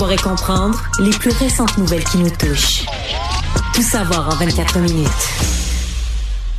Savoir 0.00 0.18
et 0.18 0.22
comprendre 0.22 0.82
les 1.00 1.10
plus 1.10 1.30
récentes 1.30 1.76
nouvelles 1.76 2.04
qui 2.04 2.16
nous 2.16 2.30
touchent. 2.30 2.86
Tout 3.74 3.82
savoir 3.82 4.30
en 4.30 4.34
24 4.34 4.78
minutes. 4.78 5.10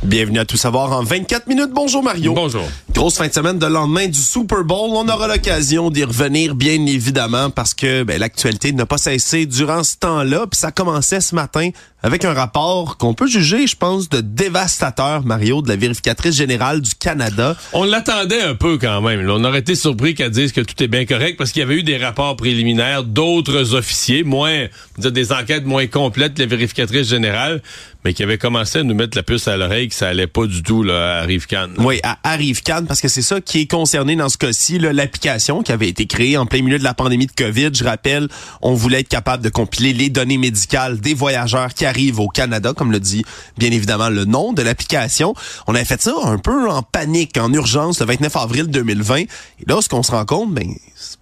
Bienvenue 0.04 0.38
à 0.38 0.44
Tout 0.44 0.56
savoir 0.56 0.92
en 0.92 1.02
24 1.02 1.48
minutes. 1.48 1.70
Bonjour 1.72 2.04
Mario. 2.04 2.34
Bonjour. 2.34 2.62
Grosse 2.92 3.16
fin 3.16 3.26
de 3.26 3.32
semaine 3.32 3.58
de 3.58 3.66
lendemain 3.66 4.06
du 4.06 4.20
Super 4.20 4.62
Bowl. 4.62 4.90
On 4.92 5.08
aura 5.08 5.26
l'occasion 5.26 5.90
d'y 5.90 6.04
revenir, 6.04 6.54
bien 6.54 6.86
évidemment, 6.86 7.50
parce 7.50 7.74
que 7.74 8.04
ben, 8.04 8.20
l'actualité 8.20 8.70
n'a 8.70 8.86
pas 8.86 8.98
cessé 8.98 9.44
durant 9.44 9.82
ce 9.82 9.96
temps-là. 9.96 10.46
Puis 10.48 10.60
ça 10.60 10.70
commençait 10.70 11.20
ce 11.20 11.34
matin 11.34 11.70
avec 12.02 12.24
un 12.24 12.32
rapport 12.32 12.96
qu'on 12.96 13.14
peut 13.14 13.26
juger, 13.26 13.66
je 13.66 13.76
pense, 13.76 14.08
de 14.08 14.20
dévastateur, 14.20 15.24
Mario, 15.24 15.62
de 15.62 15.68
la 15.68 15.76
vérificatrice 15.76 16.36
générale 16.36 16.80
du 16.80 16.94
Canada. 16.94 17.56
On 17.72 17.84
l'attendait 17.84 18.42
un 18.42 18.54
peu 18.54 18.78
quand 18.78 19.00
même. 19.00 19.28
On 19.28 19.44
aurait 19.44 19.60
été 19.60 19.74
surpris 19.74 20.14
qu'elle 20.14 20.30
dise 20.30 20.52
que 20.52 20.60
tout 20.60 20.80
est 20.82 20.88
bien 20.88 21.04
correct 21.04 21.36
parce 21.36 21.52
qu'il 21.52 21.60
y 21.60 21.62
avait 21.62 21.76
eu 21.76 21.82
des 21.82 21.98
rapports 21.98 22.36
préliminaires 22.36 23.04
d'autres 23.04 23.74
officiers, 23.74 24.24
moins 24.24 24.66
des 24.98 25.32
enquêtes 25.32 25.64
moins 25.64 25.86
complètes 25.86 26.38
la 26.38 26.46
vérificatrice 26.46 27.08
générale, 27.08 27.62
mais 28.04 28.14
qui 28.14 28.22
avaient 28.22 28.38
commencé 28.38 28.80
à 28.80 28.82
nous 28.82 28.94
mettre 28.94 29.16
la 29.16 29.22
puce 29.22 29.46
à 29.46 29.56
l'oreille 29.56 29.88
que 29.88 29.94
ça 29.94 30.08
allait 30.08 30.26
pas 30.26 30.46
du 30.46 30.62
tout 30.62 30.82
là, 30.82 31.20
à 31.20 31.22
Rive-Can. 31.22 31.68
Oui, 31.78 32.00
à, 32.02 32.18
à 32.24 32.34
Rive-Can, 32.34 32.84
parce 32.86 33.00
que 33.00 33.08
c'est 33.08 33.22
ça 33.22 33.40
qui 33.40 33.60
est 33.60 33.70
concerné 33.70 34.16
dans 34.16 34.28
ce 34.28 34.38
cas-ci, 34.38 34.78
l'application 34.78 35.62
qui 35.62 35.70
avait 35.70 35.88
été 35.88 36.06
créée 36.06 36.36
en 36.36 36.46
plein 36.46 36.62
milieu 36.62 36.78
de 36.78 36.84
la 36.84 36.94
pandémie 36.94 37.26
de 37.26 37.32
COVID. 37.32 37.70
Je 37.72 37.84
rappelle, 37.84 38.28
on 38.60 38.74
voulait 38.74 39.00
être 39.00 39.08
capable 39.08 39.44
de 39.44 39.48
compiler 39.48 39.92
les 39.92 40.10
données 40.10 40.38
médicales 40.38 40.98
des 40.98 41.14
voyageurs 41.14 41.74
qui 41.74 41.86
arrive 41.92 42.20
au 42.20 42.28
Canada, 42.28 42.72
comme 42.74 42.90
le 42.90 43.00
dit 43.00 43.24
bien 43.58 43.70
évidemment 43.70 44.08
le 44.08 44.24
nom 44.24 44.52
de 44.52 44.62
l'application. 44.62 45.34
On 45.66 45.74
avait 45.74 45.84
fait 45.84 46.00
ça 46.00 46.14
un 46.24 46.38
peu 46.38 46.70
en 46.70 46.82
panique, 46.82 47.36
en 47.36 47.52
urgence, 47.52 48.00
le 48.00 48.06
29 48.06 48.36
avril 48.36 48.66
2020. 48.68 49.16
Et 49.16 49.28
là, 49.66 49.80
ce 49.82 49.88
qu'on 49.88 50.02
se 50.02 50.10
rend 50.10 50.24
compte, 50.24 50.54
ben, 50.54 50.74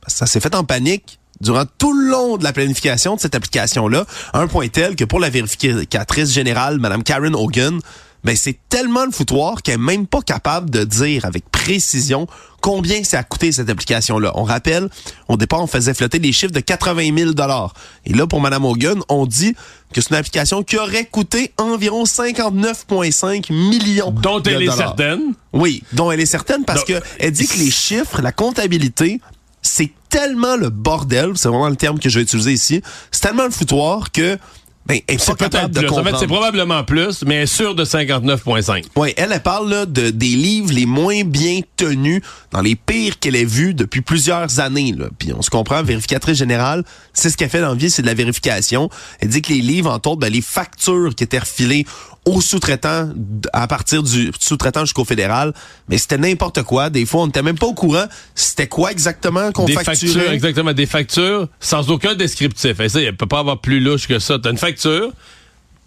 ça 0.06 0.26
s'est 0.26 0.40
fait 0.40 0.54
en 0.54 0.64
panique 0.64 1.18
durant 1.40 1.64
tout 1.78 1.92
le 1.92 2.10
long 2.10 2.36
de 2.36 2.44
la 2.44 2.52
planification 2.52 3.16
de 3.16 3.20
cette 3.20 3.34
application-là, 3.34 4.04
un 4.34 4.46
point 4.46 4.68
tel 4.68 4.94
que 4.94 5.04
pour 5.04 5.20
la 5.20 5.30
vérificatrice 5.30 6.30
générale, 6.32 6.78
Madame 6.78 7.02
Karen 7.02 7.34
Hogan, 7.34 7.80
ben 8.24 8.36
c'est 8.36 8.58
tellement 8.68 9.04
le 9.04 9.12
foutoir 9.12 9.62
qu'elle 9.62 9.74
est 9.74 9.78
même 9.78 10.06
pas 10.06 10.20
capable 10.22 10.70
de 10.70 10.84
dire 10.84 11.24
avec 11.24 11.48
précision 11.50 12.26
combien 12.60 13.02
ça 13.04 13.20
a 13.20 13.22
coûté 13.22 13.52
cette 13.52 13.70
application-là. 13.70 14.32
On 14.34 14.44
rappelle, 14.44 14.88
au 15.28 15.36
départ, 15.36 15.62
on 15.62 15.66
faisait 15.66 15.94
flotter 15.94 16.18
des 16.18 16.32
chiffres 16.32 16.52
de 16.52 16.60
80 16.60 17.16
000 17.16 17.32
dollars. 17.32 17.74
Et 18.04 18.12
là, 18.12 18.26
pour 18.26 18.40
Madame 18.40 18.64
Hogan, 18.64 19.00
on 19.08 19.26
dit 19.26 19.54
que 19.92 20.00
c'est 20.00 20.10
une 20.10 20.16
application 20.16 20.62
qui 20.62 20.76
aurait 20.76 21.06
coûté 21.06 21.52
environ 21.58 22.04
59,5 22.04 23.52
millions 23.52 24.10
Dont 24.10 24.42
elle 24.42 24.62
est 24.62 24.70
certaine. 24.70 25.34
Oui, 25.52 25.82
dont 25.92 26.10
elle 26.10 26.20
est 26.20 26.26
certaine 26.26 26.64
parce 26.64 26.84
qu'elle 26.84 27.00
que 27.00 27.06
elle 27.18 27.32
dit 27.32 27.46
que 27.46 27.58
les 27.58 27.70
chiffres, 27.70 28.20
la 28.22 28.32
comptabilité, 28.32 29.20
c'est 29.62 29.90
tellement 30.08 30.56
le 30.56 30.70
bordel, 30.70 31.32
c'est 31.36 31.48
vraiment 31.48 31.68
le 31.68 31.76
terme 31.76 31.98
que 31.98 32.08
je 32.08 32.18
vais 32.18 32.22
utiliser 32.22 32.52
ici, 32.52 32.82
c'est 33.10 33.20
tellement 33.22 33.44
le 33.44 33.50
foutoir 33.50 34.10
que 34.12 34.38
ben, 34.86 34.98
c'est 35.18 35.36
peut-être 35.36 35.70
plus. 35.70 35.88
En 35.88 36.02
fait, 36.02 36.16
c'est 36.18 36.26
probablement 36.26 36.82
plus, 36.84 37.22
mais 37.24 37.46
sûr 37.46 37.74
de 37.74 37.84
59,5. 37.84 38.84
Oui, 38.96 39.12
elle, 39.16 39.30
elle 39.32 39.42
parle 39.42 39.70
là, 39.70 39.86
de, 39.86 40.10
des 40.10 40.28
livres 40.28 40.72
les 40.72 40.86
moins 40.86 41.22
bien 41.22 41.60
tenus, 41.76 42.22
dans 42.50 42.60
les 42.60 42.74
pires 42.74 43.18
qu'elle 43.18 43.36
ait 43.36 43.44
vus 43.44 43.74
depuis 43.74 44.00
plusieurs 44.00 44.58
années. 44.58 44.94
Là. 44.96 45.06
Puis 45.18 45.32
on 45.32 45.42
se 45.42 45.50
comprend, 45.50 45.82
vérificatrice 45.82 46.38
générale, 46.38 46.84
c'est 47.12 47.30
ce 47.30 47.36
qu'elle 47.36 47.50
fait 47.50 47.60
dans 47.60 47.68
la 47.68 47.74
vie, 47.74 47.90
c'est 47.90 48.02
de 48.02 48.06
la 48.06 48.14
vérification. 48.14 48.90
Elle 49.20 49.28
dit 49.28 49.42
que 49.42 49.52
les 49.52 49.60
livres, 49.60 49.90
entre 49.90 50.10
autres, 50.10 50.20
ben, 50.20 50.32
les 50.32 50.42
factures 50.42 51.14
qui 51.14 51.24
étaient 51.24 51.38
refilées 51.38 51.86
aux 52.26 52.40
sous-traitants 52.40 53.10
à 53.52 53.66
partir 53.66 54.02
du 54.02 54.30
sous-traitant 54.38 54.84
jusqu'au 54.84 55.04
fédéral, 55.04 55.54
mais 55.88 55.96
c'était 55.96 56.18
n'importe 56.18 56.62
quoi. 56.62 56.90
Des 56.90 57.06
fois, 57.06 57.22
on 57.22 57.26
n'était 57.26 57.42
même 57.42 57.58
pas 57.58 57.66
au 57.66 57.74
courant 57.74 58.04
c'était 58.34 58.66
quoi 58.66 58.92
exactement 58.92 59.52
qu'on 59.52 59.66
facturait. 59.66 59.84
Factures, 59.94 60.30
exactement, 60.32 60.72
des 60.72 60.86
factures 60.86 61.48
sans 61.60 61.90
aucun 61.90 62.14
descriptif. 62.14 62.78
Et 62.80 62.88
ça, 62.88 63.00
il 63.00 63.16
peut 63.16 63.26
pas 63.26 63.38
avoir 63.38 63.60
plus 63.60 63.80
louche 63.80 64.06
que 64.06 64.18
ça. 64.18 64.38
T'as 64.38 64.50
une 64.50 64.58
facture, 64.58 64.79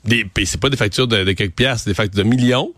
des, 0.06 0.26
c'est 0.46 0.60
pas 0.60 0.70
des 0.70 0.78
factures 0.78 1.08
de, 1.08 1.24
de 1.24 1.32
quelques 1.32 1.56
piastres, 1.56 1.88
des 1.88 1.94
factures 1.94 2.24
de 2.24 2.30
millions, 2.30 2.74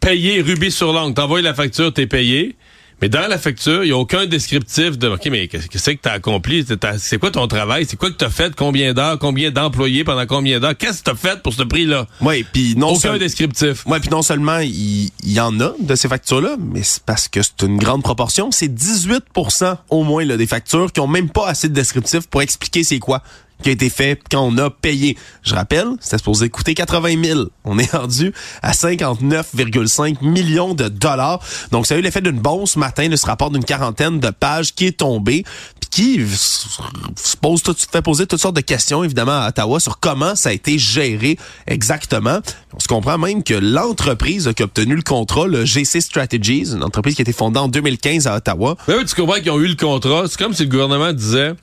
payé 0.00 0.40
rubis 0.40 0.70
sur 0.70 0.92
l'angle. 0.92 1.14
T'envoies 1.14 1.42
la 1.42 1.54
facture, 1.54 1.92
t'es 1.92 2.06
payé. 2.06 2.56
Mais 3.02 3.10
dans 3.10 3.26
la 3.28 3.36
facture, 3.36 3.84
il 3.84 3.88
n'y 3.88 3.92
a 3.92 3.98
aucun 3.98 4.24
descriptif 4.24 4.96
de 4.96 5.08
OK, 5.08 5.26
mais 5.30 5.48
qu'est-ce 5.48 5.68
que 5.68 5.78
c'est 5.78 5.96
que 5.96 6.02
tu 6.02 6.08
as 6.08 6.12
accompli? 6.12 6.64
C'est 6.96 7.18
quoi 7.18 7.30
ton 7.30 7.46
travail? 7.46 7.84
C'est 7.86 7.98
quoi 7.98 8.10
que 8.10 8.16
tu 8.16 8.24
as 8.24 8.30
fait? 8.30 8.54
Combien 8.56 8.94
d'heures? 8.94 9.18
Combien 9.18 9.50
d'employés 9.50 10.02
pendant 10.02 10.24
combien 10.24 10.60
d'heures? 10.60 10.76
Qu'est-ce 10.76 11.00
que 11.00 11.04
tu 11.04 11.10
as 11.10 11.14
fait 11.14 11.42
pour 11.42 11.52
ce 11.52 11.62
prix-là? 11.62 12.06
Oui, 12.22 12.46
puis 12.50 12.74
non 12.74 12.94
Aucun 12.94 13.18
descriptif. 13.18 13.84
Oui, 13.84 14.00
puis 14.00 14.08
non 14.08 14.22
seulement 14.22 14.60
il 14.60 15.10
y, 15.24 15.40
en 15.40 15.60
a 15.60 15.74
de 15.78 15.94
ces 15.94 16.08
factures-là, 16.08 16.56
mais 16.58 16.82
c'est 16.82 17.02
parce 17.02 17.28
que 17.28 17.42
c'est 17.42 17.66
une 17.66 17.76
grande 17.76 18.02
proportion. 18.02 18.50
C'est 18.50 18.74
18% 18.74 19.76
au 19.90 20.02
moins 20.02 20.24
là, 20.24 20.38
des 20.38 20.46
factures 20.46 20.90
qui 20.90 21.00
ont 21.00 21.06
même 21.06 21.28
pas 21.28 21.48
assez 21.48 21.68
de 21.68 21.74
descriptif 21.74 22.26
pour 22.28 22.40
expliquer 22.40 22.82
c'est 22.82 22.98
quoi 22.98 23.22
qui 23.62 23.70
a 23.70 23.72
été 23.72 23.90
fait 23.90 24.20
quand 24.30 24.42
on 24.42 24.56
a 24.58 24.70
payé. 24.70 25.16
Je 25.42 25.54
rappelle, 25.54 25.88
c'était 26.00 26.18
supposé 26.18 26.48
coûter 26.50 26.74
80 26.74 27.22
000. 27.22 27.40
On 27.64 27.78
est 27.78 27.90
rendu 27.90 28.32
à 28.62 28.72
59,5 28.72 30.24
millions 30.24 30.74
de 30.74 30.88
dollars. 30.88 31.40
Donc, 31.70 31.86
ça 31.86 31.94
a 31.94 31.98
eu 31.98 32.00
l'effet 32.00 32.20
d'une 32.20 32.38
bombe 32.38 32.66
ce 32.66 32.78
matin, 32.78 33.08
de 33.08 33.16
ce 33.16 33.26
rapport 33.26 33.50
d'une 33.50 33.64
quarantaine 33.64 34.20
de 34.20 34.30
pages 34.30 34.74
qui 34.74 34.86
est 34.86 34.98
tombé, 34.98 35.44
puis 35.80 35.88
qui 35.90 36.26
se 36.26 37.36
pose 37.36 37.62
tout, 37.62 37.74
fait 37.74 38.02
poser 38.02 38.26
toutes 38.26 38.40
sortes 38.40 38.56
de 38.56 38.60
questions, 38.60 39.02
évidemment, 39.04 39.40
à 39.40 39.48
Ottawa 39.48 39.80
sur 39.80 39.98
comment 40.00 40.34
ça 40.34 40.50
a 40.50 40.52
été 40.52 40.78
géré 40.78 41.38
exactement. 41.66 42.40
On 42.74 42.80
se 42.80 42.88
comprend 42.88 43.18
même 43.18 43.42
que 43.42 43.54
l'entreprise 43.54 44.50
qui 44.54 44.62
a 44.62 44.66
obtenu 44.66 44.94
le 44.94 45.02
contrat, 45.02 45.46
le 45.46 45.64
GC 45.64 46.00
Strategies, 46.00 46.72
une 46.72 46.82
entreprise 46.82 47.14
qui 47.14 47.22
a 47.22 47.24
été 47.24 47.32
fondée 47.32 47.58
en 47.58 47.68
2015 47.68 48.26
à 48.26 48.36
Ottawa. 48.36 48.76
oui, 48.88 49.04
tu 49.06 49.14
comprends 49.14 49.40
qu'ils 49.40 49.50
ont 49.50 49.60
eu 49.60 49.68
le 49.68 49.76
contrat. 49.76 50.24
C'est 50.28 50.38
comme 50.38 50.52
si 50.52 50.64
le 50.64 50.68
gouvernement 50.68 51.12
disait 51.12 51.54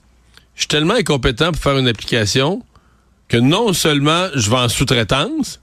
je 0.55 0.61
suis 0.61 0.67
tellement 0.67 0.95
incompétent 0.95 1.51
pour 1.51 1.61
faire 1.61 1.77
une 1.77 1.87
application 1.87 2.63
que 3.27 3.37
non 3.37 3.73
seulement 3.73 4.27
je 4.35 4.49
vais 4.49 4.57
en 4.57 4.69
sous-traitance, 4.69 5.59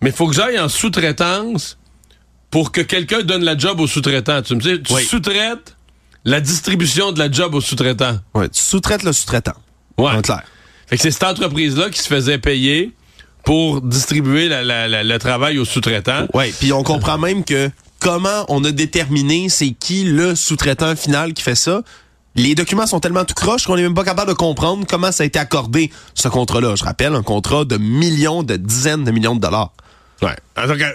mais 0.00 0.10
il 0.10 0.16
faut 0.16 0.26
que 0.28 0.34
j'aille 0.34 0.58
en 0.58 0.68
sous-traitance 0.68 1.78
pour 2.50 2.72
que 2.72 2.80
quelqu'un 2.80 3.22
donne 3.22 3.44
la 3.44 3.58
job 3.58 3.80
au 3.80 3.86
sous-traitant. 3.86 4.42
Tu 4.42 4.54
me 4.54 4.60
dis, 4.60 4.82
tu 4.82 4.94
sous-traites 5.04 5.76
la 6.24 6.40
distribution 6.40 7.12
de 7.12 7.18
la 7.18 7.30
job 7.30 7.54
au 7.54 7.60
sous-traitant. 7.60 8.18
Oui, 8.34 8.48
tu 8.48 8.60
sous-traites 8.60 9.02
le 9.02 9.12
sous-traitant. 9.12 9.54
Ouais. 9.98 10.22
clair. 10.22 10.42
Fait 10.86 10.96
que 10.96 11.02
c'est 11.02 11.10
cette 11.10 11.24
entreprise-là 11.24 11.90
qui 11.90 12.00
se 12.00 12.08
faisait 12.08 12.38
payer 12.38 12.92
pour 13.44 13.82
distribuer 13.82 14.48
le 14.48 15.16
travail 15.18 15.58
au 15.58 15.64
sous-traitant. 15.64 16.26
Oui, 16.34 16.52
puis 16.58 16.72
on 16.72 16.82
comprend 16.82 17.18
même 17.18 17.44
que 17.44 17.70
comment 17.98 18.44
on 18.48 18.64
a 18.64 18.70
déterminé 18.70 19.48
c'est 19.48 19.70
qui 19.70 20.04
le 20.04 20.34
sous-traitant 20.34 20.96
final 20.96 21.34
qui 21.34 21.42
fait 21.42 21.54
ça 21.54 21.82
les 22.38 22.54
documents 22.54 22.86
sont 22.86 23.00
tellement 23.00 23.24
tout 23.24 23.34
croches 23.34 23.66
qu'on 23.66 23.76
n'est 23.76 23.82
même 23.82 23.94
pas 23.94 24.04
capable 24.04 24.30
de 24.30 24.36
comprendre 24.36 24.86
comment 24.88 25.12
ça 25.12 25.24
a 25.24 25.26
été 25.26 25.38
accordé, 25.38 25.90
ce 26.14 26.28
contrat-là. 26.28 26.74
Je 26.76 26.84
rappelle, 26.84 27.14
un 27.14 27.22
contrat 27.22 27.64
de 27.64 27.76
millions, 27.76 28.42
de 28.42 28.56
dizaines 28.56 29.04
de 29.04 29.10
millions 29.10 29.34
de 29.34 29.40
dollars. 29.40 29.72
Ouais. 30.22 30.36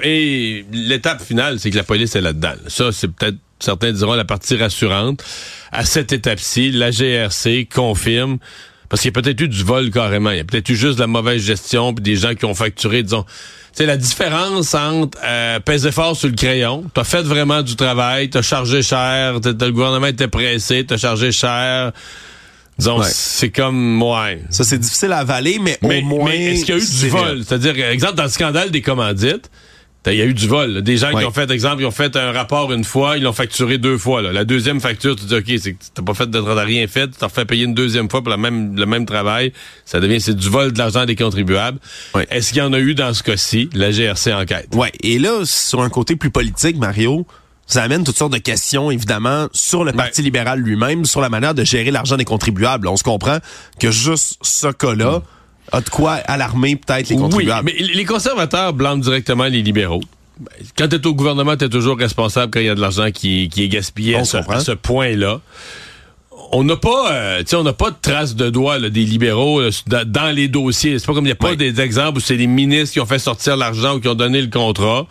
Et 0.03 0.65
l'étape 0.71 1.21
finale, 1.21 1.59
c'est 1.59 1.69
que 1.69 1.77
la 1.77 1.83
police 1.83 2.15
est 2.15 2.21
là-dedans. 2.21 2.53
Ça, 2.67 2.91
c'est 2.91 3.07
peut-être, 3.07 3.37
certains 3.59 3.91
diront, 3.91 4.13
la 4.13 4.25
partie 4.25 4.55
rassurante. 4.55 5.23
À 5.71 5.85
cette 5.85 6.11
étape-ci, 6.11 6.71
la 6.71 6.91
GRC 6.91 7.67
confirme 7.73 8.37
parce 8.93 9.01
qu'il 9.01 9.09
y 9.09 9.17
a 9.17 9.21
peut-être 9.23 9.41
eu 9.41 9.47
du 9.47 9.63
vol 9.63 9.89
carrément. 9.89 10.29
Il 10.29 10.37
y 10.37 10.39
a 10.39 10.43
peut-être 10.43 10.69
eu 10.69 10.75
juste 10.75 10.97
de 10.97 10.99
la 10.99 11.07
mauvaise 11.07 11.41
gestion 11.41 11.95
puis 11.95 12.03
des 12.03 12.15
gens 12.15 12.35
qui 12.35 12.45
ont 12.45 12.53
facturé, 12.53 13.01
disons. 13.01 13.25
C'est 13.71 13.87
la 13.87 13.97
différence 13.97 14.75
entre 14.75 15.17
euh, 15.25 15.59
peser 15.59 15.91
fort 15.91 16.15
sur 16.15 16.29
le 16.29 16.35
crayon. 16.35 16.83
T'as 16.93 17.03
fait 17.03 17.23
vraiment 17.23 17.63
du 17.63 17.75
travail, 17.75 18.29
t'as 18.29 18.43
chargé 18.43 18.83
cher, 18.83 19.39
le 19.43 19.71
gouvernement 19.71 20.05
était 20.05 20.27
pressé, 20.27 20.85
t'as 20.85 20.97
chargé 20.97 21.31
cher. 21.31 21.91
Disons, 22.77 23.01
c'est 23.03 23.49
comme, 23.49 23.99
ouais. 24.03 24.43
Ça, 24.51 24.63
c'est 24.63 24.77
difficile 24.77 25.11
à 25.11 25.17
avaler, 25.17 25.57
mais, 25.59 25.79
au 25.81 26.01
moins... 26.03 26.29
Mais 26.29 26.53
est-ce 26.53 26.65
qu'il 26.65 26.75
y 26.75 26.77
a 26.77 26.83
eu 26.83 26.87
du 26.87 27.09
vol? 27.09 27.43
C'est-à-dire, 27.43 27.83
exemple, 27.89 28.13
dans 28.13 28.25
le 28.25 28.29
scandale 28.29 28.69
des 28.69 28.83
commandites, 28.83 29.49
il 30.11 30.17
y 30.17 30.21
a 30.21 30.25
eu 30.25 30.33
du 30.33 30.47
vol. 30.47 30.81
Des 30.81 30.97
gens 30.97 31.11
qui 31.11 31.23
ont 31.23 31.31
fait, 31.31 31.49
exemple, 31.51 31.81
ils 31.81 31.85
ont 31.85 31.91
fait 31.91 32.15
un 32.15 32.31
rapport 32.31 32.71
une 32.73 32.83
fois, 32.83 33.17
ils 33.17 33.23
l'ont 33.23 33.33
facturé 33.33 33.77
deux 33.77 33.97
fois. 33.97 34.21
La 34.21 34.43
deuxième 34.43 34.81
facture, 34.81 35.15
tu 35.15 35.25
dis, 35.25 35.35
OK, 35.35 35.51
c'est 35.59 35.75
t'as 35.93 36.01
pas 36.01 36.13
fait 36.13 36.29
de 36.29 36.39
rien 36.39 36.87
fait, 36.87 37.07
tu 37.07 37.13
t'as 37.17 37.29
fait 37.29 37.45
payer 37.45 37.65
une 37.65 37.73
deuxième 37.73 38.09
fois 38.09 38.21
pour 38.21 38.29
la 38.29 38.37
même, 38.37 38.75
le 38.75 38.85
même 38.85 39.05
travail. 39.05 39.53
Ça 39.85 39.99
devient, 39.99 40.19
c'est 40.19 40.35
du 40.35 40.49
vol 40.49 40.73
de 40.73 40.77
l'argent 40.77 41.05
des 41.05 41.15
contribuables. 41.15 41.79
Est-ce 42.29 42.49
qu'il 42.49 42.59
y 42.59 42.61
en 42.61 42.73
a 42.73 42.79
eu 42.79 42.95
dans 42.95 43.13
ce 43.13 43.23
cas-ci? 43.23 43.69
La 43.73 43.91
GRC 43.91 44.33
enquête. 44.33 44.67
Ouais. 44.73 44.91
Et 45.01 45.19
là, 45.19 45.45
sur 45.45 45.81
un 45.81 45.89
côté 45.89 46.15
plus 46.15 46.31
politique, 46.31 46.77
Mario, 46.77 47.25
ça 47.65 47.83
amène 47.83 48.03
toutes 48.03 48.17
sortes 48.17 48.33
de 48.33 48.37
questions, 48.39 48.91
évidemment, 48.91 49.47
sur 49.53 49.83
le 49.83 49.91
ben 49.91 49.99
Parti 49.99 50.21
libéral 50.21 50.59
lui-même, 50.59 51.05
sur 51.05 51.21
la 51.21 51.29
manière 51.29 51.53
de 51.53 51.63
gérer 51.63 51.91
l'argent 51.91 52.17
des 52.17 52.25
contribuables. 52.25 52.87
On 52.87 52.97
se 52.97 53.03
comprend 53.03 53.37
que 53.79 53.89
juste 53.89 54.37
ce 54.41 54.67
cas-là, 54.67 55.21
a 55.71 55.81
de 55.81 55.89
quoi 55.89 56.13
alarmer 56.13 56.75
peut-être 56.75 57.09
les 57.09 57.15
contribuables. 57.15 57.71
Oui, 57.73 57.85
mais 57.87 57.93
les 57.93 58.05
conservateurs 58.05 58.73
blâment 58.73 59.01
directement 59.01 59.45
les 59.45 59.61
libéraux. 59.61 60.01
Quand 60.77 60.87
tu 60.87 60.95
es 60.95 61.07
au 61.07 61.13
gouvernement, 61.13 61.55
tu 61.55 61.65
es 61.65 61.69
toujours 61.69 61.97
responsable 61.97 62.51
quand 62.51 62.59
il 62.59 62.65
y 62.65 62.69
a 62.69 62.75
de 62.75 62.81
l'argent 62.81 63.11
qui, 63.11 63.49
est 63.55 63.67
gaspillé 63.67 64.15
à 64.15 64.25
ce, 64.25 64.71
point-là. 64.71 65.41
On 66.51 66.63
n'a 66.63 66.75
pas, 66.75 67.11
euh, 67.11 67.43
on 67.53 67.63
n'a 67.63 67.73
pas 67.73 67.91
de 67.91 67.95
traces 67.99 68.35
de 68.35 68.49
doigts 68.49 68.79
des 68.79 69.05
libéraux 69.05 69.61
dans 69.89 70.35
les 70.35 70.47
dossiers. 70.47 70.99
C'est 70.99 71.05
pas 71.05 71.13
comme 71.13 71.25
il 71.25 71.29
n'y 71.29 71.31
a 71.31 71.35
pas 71.35 71.55
des 71.55 71.79
exemples 71.81 72.17
où 72.17 72.21
c'est 72.21 72.35
les 72.35 72.47
ministres 72.47 72.93
qui 72.93 72.99
ont 72.99 73.05
fait 73.05 73.19
sortir 73.19 73.57
l'argent 73.57 73.95
ou 73.95 73.99
qui 73.99 74.07
ont 74.07 74.15
donné 74.15 74.41
le 74.41 74.49
contrat. 74.49 75.07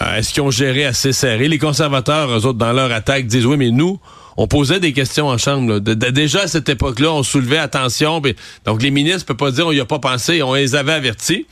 Euh, 0.00 0.16
est-ce 0.16 0.32
qu'ils 0.32 0.42
ont 0.42 0.50
géré 0.50 0.84
assez 0.84 1.12
serré? 1.12 1.46
Les 1.46 1.58
conservateurs, 1.58 2.30
eux 2.30 2.46
autres, 2.46 2.58
dans 2.58 2.72
leur 2.72 2.90
attaque, 2.90 3.26
disent 3.26 3.46
oui, 3.46 3.56
mais 3.56 3.70
nous, 3.70 4.00
on 4.36 4.46
posait 4.46 4.80
des 4.80 4.92
questions 4.92 5.28
en 5.28 5.38
chambre. 5.38 5.78
déjà 5.78 6.42
à 6.42 6.48
cette 6.48 6.68
époque-là, 6.68 7.12
on 7.12 7.22
soulevait 7.22 7.58
attention. 7.58 8.20
donc 8.64 8.82
les 8.82 8.90
ministres 8.90 9.22
ne 9.22 9.34
peuvent 9.34 9.36
pas 9.36 9.50
dire 9.50 9.66
on 9.66 9.72
n'y 9.72 9.80
a 9.80 9.84
pas 9.84 9.98
pensé, 9.98 10.42
on 10.42 10.54
les 10.54 10.74
avait 10.74 10.92
avertis. 10.92 11.46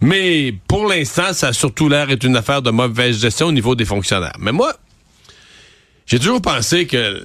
Mais 0.00 0.54
pour 0.68 0.86
l'instant, 0.86 1.32
ça 1.32 1.48
a 1.48 1.52
surtout 1.52 1.88
l'air 1.88 2.06
d'être 2.06 2.24
une 2.24 2.36
affaire 2.36 2.62
de 2.62 2.70
mauvaise 2.70 3.20
gestion 3.20 3.46
au 3.46 3.52
niveau 3.52 3.74
des 3.74 3.84
fonctionnaires. 3.84 4.36
Mais 4.38 4.52
moi, 4.52 4.74
j'ai 6.06 6.18
toujours 6.18 6.40
pensé 6.40 6.86
que 6.86 7.24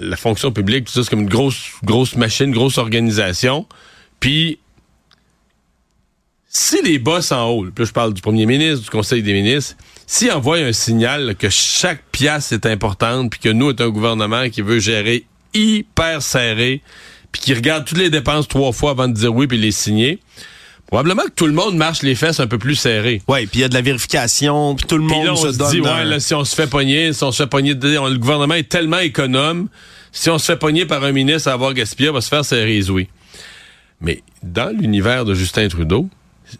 la, 0.00 0.16
fonction 0.16 0.50
publique, 0.50 0.86
tout 0.86 0.92
ça, 0.92 1.04
c'est 1.04 1.10
comme 1.10 1.20
une 1.20 1.28
grosse, 1.28 1.70
grosse 1.84 2.16
machine, 2.16 2.50
grosse 2.50 2.78
organisation. 2.78 3.66
Puis 4.18 4.58
si 6.48 6.82
les 6.82 6.98
boss 6.98 7.30
en 7.30 7.48
haut, 7.48 7.66
puis 7.72 7.84
je 7.84 7.92
parle 7.92 8.14
du 8.14 8.22
premier 8.22 8.46
ministre, 8.46 8.84
du 8.84 8.90
conseil 8.90 9.22
des 9.22 9.32
ministres, 9.32 9.76
s'ils 10.06 10.32
envoient 10.32 10.58
un 10.58 10.72
signal 10.72 11.36
que 11.36 11.48
chaque 11.48 12.07
pièce 12.18 12.50
est 12.50 12.66
importante, 12.66 13.30
puis 13.30 13.38
que 13.38 13.48
nous, 13.48 13.70
est 13.70 13.80
un 13.80 13.90
gouvernement 13.90 14.48
qui 14.50 14.60
veut 14.60 14.80
gérer 14.80 15.24
hyper 15.54 16.20
serré, 16.20 16.82
puis 17.30 17.40
qui 17.40 17.54
regarde 17.54 17.84
toutes 17.84 17.98
les 17.98 18.10
dépenses 18.10 18.48
trois 18.48 18.72
fois 18.72 18.90
avant 18.90 19.06
de 19.06 19.12
dire 19.12 19.32
oui, 19.32 19.46
puis 19.46 19.56
les 19.56 19.70
signer, 19.70 20.18
Probablement 20.88 21.24
que 21.24 21.32
tout 21.36 21.46
le 21.46 21.52
monde 21.52 21.76
marche 21.76 22.00
les 22.00 22.14
fesses 22.14 22.40
un 22.40 22.46
peu 22.46 22.56
plus 22.56 22.74
serrées. 22.74 23.20
Oui, 23.28 23.46
puis 23.46 23.58
il 23.58 23.60
y 23.60 23.64
a 23.64 23.68
de 23.68 23.74
la 23.74 23.82
vérification, 23.82 24.74
puis 24.74 24.86
tout 24.86 24.96
le 24.96 25.02
monde 25.02 25.36
se, 25.36 25.52
se, 25.52 25.70
dit, 25.70 25.82
ouais, 25.82 26.04
là, 26.06 26.18
si 26.18 26.32
on 26.32 26.46
se 26.46 26.54
fait 26.54 26.66
pogner, 26.66 27.12
si 27.12 27.22
on 27.24 27.30
se 27.30 27.42
fait 27.42 27.46
pogner, 27.46 27.74
le 27.74 28.16
gouvernement 28.16 28.54
est 28.54 28.70
tellement 28.70 28.98
économe, 28.98 29.68
si 30.12 30.30
on 30.30 30.38
se 30.38 30.46
fait 30.46 30.56
pogner 30.56 30.86
par 30.86 31.04
un 31.04 31.12
ministre 31.12 31.50
à 31.50 31.52
avoir 31.52 31.74
gaspillé, 31.74 32.08
on 32.08 32.14
va 32.14 32.22
se 32.22 32.30
faire 32.30 32.42
serrer 32.42 32.80
oui. 32.88 33.06
Mais 34.00 34.22
dans 34.42 34.74
l'univers 34.74 35.26
de 35.26 35.34
Justin 35.34 35.68
Trudeau, 35.68 36.08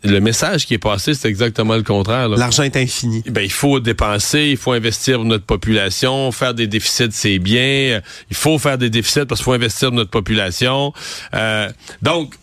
le 0.04 0.20
message 0.20 0.66
qui 0.66 0.74
est 0.74 0.78
passé, 0.78 1.14
c'est 1.14 1.28
exactement 1.28 1.76
le 1.76 1.82
contraire. 1.82 2.28
L'argent 2.28 2.62
est 2.62 2.76
infini. 2.76 3.22
Ben, 3.26 3.42
il 3.42 3.52
faut 3.52 3.80
dépenser, 3.80 4.48
il 4.50 4.56
faut 4.56 4.72
investir 4.72 5.16
pour 5.16 5.24
notre 5.24 5.44
population, 5.44 6.30
faire 6.32 6.54
des 6.54 6.66
déficits, 6.66 7.10
c'est 7.10 7.38
bien. 7.38 8.00
Il 8.30 8.36
faut 8.36 8.58
faire 8.58 8.78
des 8.78 8.90
déficits 8.90 9.26
parce 9.26 9.40
qu'il 9.40 9.46
faut 9.46 9.52
investir 9.52 9.90
dans 9.90 9.98
notre 9.98 10.10
population. 10.10 10.92
Euh, 11.34 11.70
donc, 12.02 12.34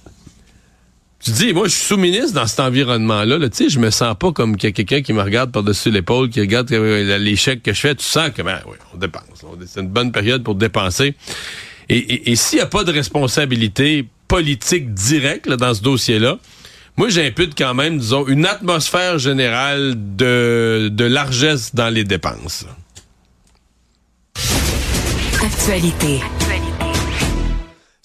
tu 1.24 1.32
dis, 1.32 1.54
moi, 1.54 1.68
je 1.68 1.72
suis 1.72 1.86
sous-ministre 1.86 2.34
dans 2.34 2.46
cet 2.46 2.60
environnement-là. 2.60 3.40
Là, 3.40 3.50
tu 3.50 3.58
sais, 3.58 3.70
je 3.70 3.80
me 3.80 3.90
sens 3.90 4.16
pas 4.20 4.32
comme 4.32 4.58
quelqu'un 4.58 5.02
qui 5.02 5.12
me 5.12 5.24
regarde 5.24 5.52
par-dessus 5.52 5.90
l'épaule, 5.90 6.30
qui 6.30 6.40
regarde 6.40 6.72
euh, 6.72 7.36
chèques 7.36 7.64
que 7.64 7.74
je 7.74 7.80
fais. 7.80 7.96
Tu 7.96 8.06
sens 8.06 8.30
que, 8.30 8.44
ben, 8.44 8.60
oui, 8.68 8.78
on 8.94 8.98
dépense. 8.98 9.24
C'est 9.66 9.82
une 9.82 9.90
bonne 9.90 10.12
période 10.12 10.44
pour 10.44 10.54
dépenser. 10.54 11.16
Et, 11.90 12.32
et, 12.32 12.36
s'il 12.36 12.58
n'y 12.58 12.64
a 12.64 12.68
pas 12.68 12.84
de 12.84 12.92
responsabilité 12.92 14.06
politique 14.28 14.94
directe 14.94 15.50
dans 15.50 15.74
ce 15.74 15.82
dossier-là, 15.82 16.38
moi, 16.98 17.10
j'impute 17.10 17.58
quand 17.58 17.74
même, 17.74 17.98
disons, 17.98 18.26
une 18.28 18.46
atmosphère 18.46 19.20
générale 19.20 19.96
de, 19.98 20.90
de 20.92 21.06
largesse 21.06 21.76
dans 21.76 21.90
les 21.90 22.04
dépenses. 22.04 22.66